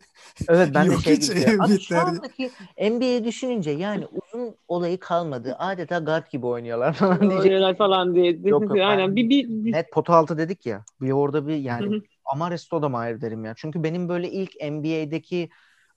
Evet 0.49 0.69
ben 0.73 0.91
de 0.91 0.97
şey 0.97 1.19
gibi. 1.19 1.31
Abi 1.31 1.51
Embiid 1.51 1.79
şu 1.79 1.99
andaki 1.99 2.51
NBA'yi 2.77 3.25
düşününce 3.25 3.71
yani 3.71 4.05
uzun 4.05 4.55
olayı 4.67 4.99
kalmadı. 4.99 5.55
Adeta 5.59 5.99
guard 5.99 6.31
gibi 6.31 6.45
oynuyorlar 6.45 6.93
falan 6.93 7.29
diyecek. 7.29 7.77
Falan 7.77 8.15
diye. 8.15 8.31
Yok, 8.31 8.61
yok, 8.61 8.71
Aynen 8.71 9.07
ben- 9.07 9.15
bir, 9.15 9.29
bir, 9.29 9.49
bir- 9.49 9.73
Net 9.73 9.91
pota 9.91 10.15
altı 10.15 10.37
dedik 10.37 10.65
ya. 10.65 10.83
Bir 11.01 11.11
orada 11.11 11.47
bir 11.47 11.55
yani. 11.55 12.01
Amare 12.25 12.57
Stoudemire 12.57 13.21
derim 13.21 13.45
ya. 13.45 13.53
Çünkü 13.57 13.83
benim 13.83 14.09
böyle 14.09 14.31
ilk 14.31 14.51
NBA'deki 14.71 15.49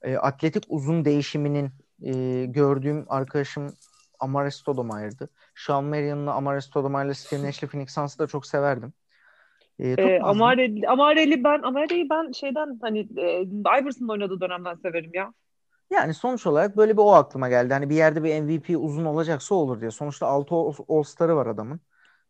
e, 0.05 0.17
atletik 0.17 0.63
uzun 0.69 1.05
değişiminin 1.05 1.71
e, 2.01 2.45
gördüğüm 2.45 3.05
arkadaşım 3.07 3.73
Amare 4.19 4.51
Stoudemire'dı. 4.51 5.29
Sean 5.55 5.83
Marion'la 5.83 6.33
Amare 6.33 6.61
Stoudemire'la 6.61 7.13
Steve 7.13 7.43
Nash'le 7.43 7.67
Phoenix 7.67 7.93
Suns'ı 7.93 8.19
da 8.19 8.27
çok 8.27 8.45
severdim. 8.45 8.93
E, 9.79 9.89
e, 9.89 9.95
tutmazdım. 9.95 10.43
Amareli, 10.87 11.43
ben 11.43 11.61
Amare'yi 11.61 12.09
ben 12.09 12.31
şeyden 12.31 12.79
hani 12.81 12.99
e, 13.17 13.41
Iverson'ın 13.81 14.09
oynadığı 14.09 14.41
dönemden 14.41 14.75
severim 14.75 15.11
ya. 15.13 15.33
Yani 15.91 16.13
sonuç 16.13 16.47
olarak 16.47 16.77
böyle 16.77 16.93
bir 16.93 17.01
o 17.01 17.11
aklıma 17.13 17.49
geldi. 17.49 17.73
Hani 17.73 17.89
bir 17.89 17.95
yerde 17.95 18.23
bir 18.23 18.41
MVP 18.41 18.77
uzun 18.77 19.05
olacaksa 19.05 19.55
olur 19.55 19.81
diye. 19.81 19.91
Sonuçta 19.91 20.27
6 20.27 20.55
All-Star'ı 20.89 21.35
var 21.35 21.47
adamın. 21.47 21.79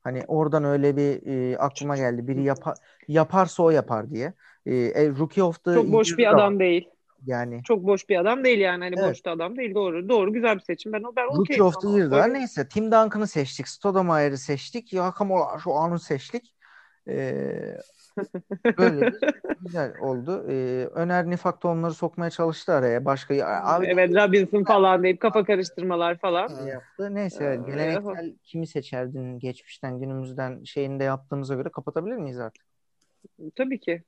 Hani 0.04 0.24
oradan 0.28 0.64
öyle 0.64 0.98
bir 0.98 1.28
e, 1.28 1.58
aklıma 1.58 1.98
geldi. 1.98 2.28
Biri 2.28 2.44
yapa- 2.44 2.76
yaparsa 3.08 3.64
o 3.64 3.70
yapar 3.70 4.10
diye. 4.10 4.34
E, 4.66 4.76
e, 4.76 5.10
Rookie 5.10 5.44
of 5.44 5.64
the 5.64 5.74
Çok 5.74 5.92
boş 5.92 6.18
bir 6.18 6.26
da 6.26 6.32
var. 6.32 6.36
adam 6.36 6.60
değil. 6.60 6.90
Yani 7.26 7.64
Çok 7.64 7.84
boş 7.84 8.10
bir 8.10 8.18
adam 8.18 8.44
değil 8.44 8.60
yani. 8.60 8.84
Hani 8.84 8.96
Evet. 8.98 9.10
boş 9.10 9.26
da 9.26 9.32
adam 9.32 9.58
değil. 9.58 9.76
Doğru. 9.76 10.10
Doğru. 10.10 10.34
Güzel 10.34 10.56
bir 10.56 10.62
seçim. 10.62 10.94
Ben 10.94 11.04
ben 11.16 11.26
Rookie 11.26 11.40
okeyim 11.40 11.66
of 11.66 11.82
the. 11.82 11.88
Year'da 11.90 12.28
neyse. 12.28 12.68
Tim 12.68 12.86
Duncan'ı 12.86 13.28
seçtik. 13.28 13.68
Stoudemire'ı 13.68 14.38
seçtik. 14.38 14.94
Hakan 14.98 15.58
şu 15.64 15.74
anı 15.74 16.00
seçtik. 16.00 16.54
E, 17.08 17.44
böyle 18.78 19.02
bir 19.12 19.20
güzel 19.62 19.94
oldu. 20.00 20.46
E, 20.50 20.86
Öner 20.86 21.30
Nifak 21.30 21.62
tohumları 21.62 21.94
sokmaya 21.94 22.30
çalıştı 22.30 22.74
araya. 22.74 23.06
Başka 23.06 23.34
abi 23.64 23.86
Evet 23.86 24.10
Robinson 24.16 24.64
falan 24.64 25.04
deyip 25.04 25.20
kafa 25.20 25.44
karıştırmalar 25.44 26.18
falan. 26.18 26.48
şey 26.48 26.68
yaptı. 26.68 27.16
Neyse 27.16 27.44
Ee, 27.46 27.72
geleneksel 27.72 28.34
kimi 28.44 28.68
seçerdin 28.68 29.40
geçmişten 29.40 30.00
günümüzden 30.00 30.64
şeyini 30.64 31.00
de 31.00 31.04
yaptığımıza 31.04 31.56
göre 31.56 31.70
kapatabilir 31.70 32.16
miyiz 32.16 32.40
artık? 32.40 32.66
Tabii 33.56 33.80
ki. 33.80 34.04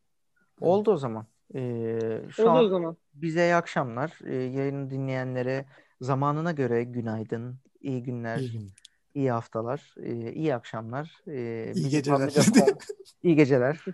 Oldu 0.62 0.92
o 0.92 0.98
zaman. 0.98 1.26
Ee, 1.56 2.22
şu 2.30 2.44
Oldu 2.44 2.50
o 2.50 2.54
an 2.54 2.68
zaman. 2.70 2.98
bize 3.14 3.46
iyi 3.46 3.56
akşamlar. 3.56 4.20
Ee, 4.26 4.36
yayını 4.36 4.90
dinleyenlere 4.90 5.66
zamanına 6.02 6.52
göre 6.52 6.84
günaydın, 6.84 7.60
iyi 7.82 8.04
günler, 8.04 8.38
İyi 8.40 8.52
gün. 8.52 8.70
iyi 9.16 9.32
haftalar, 9.32 9.96
ee, 10.04 10.34
iyi 10.34 10.56
akşamlar. 10.56 11.12
Ee, 11.28 11.72
İyi 11.76 11.90
geceler. 11.90 12.34
İyi 13.24 13.36
geceler. 13.36 13.86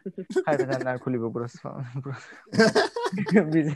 Kaybedenler 0.46 1.00
kulübü 1.00 1.24
burası 1.34 1.58
falan. 1.60 1.86
bizi, 3.54 3.74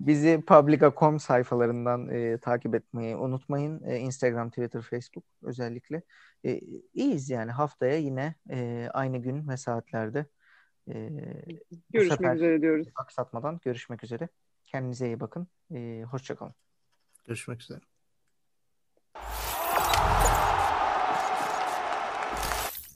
bizi 0.00 0.40
Publica.com 0.46 1.20
sayfalarından 1.20 2.08
e, 2.08 2.38
takip 2.38 2.74
etmeyi 2.74 3.16
unutmayın. 3.16 3.82
E, 3.84 3.98
Instagram, 3.98 4.50
Twitter, 4.50 4.82
Facebook 4.82 5.24
özellikle. 5.42 6.02
E, 6.44 6.60
iyiyiz 6.94 7.30
yani 7.30 7.50
haftaya 7.50 7.96
yine 7.96 8.34
e, 8.50 8.88
aynı 8.92 9.18
gün 9.18 9.48
ve 9.48 9.56
saatlerde 9.56 10.26
e, 10.88 11.10
Görüşmek 11.90 12.18
sefer 12.18 12.34
üzere 12.36 12.62
diyoruz. 12.62 12.88
aksatmadan 12.94 13.60
görüşmek 13.64 14.04
üzere. 14.04 14.28
Kendinize 14.64 15.06
iyi 15.06 15.20
bakın. 15.20 15.46
E, 15.74 16.04
hoşça 16.10 16.34
kalın. 16.36 16.54
Görüşmek 17.26 17.62
üzere. 17.62 17.80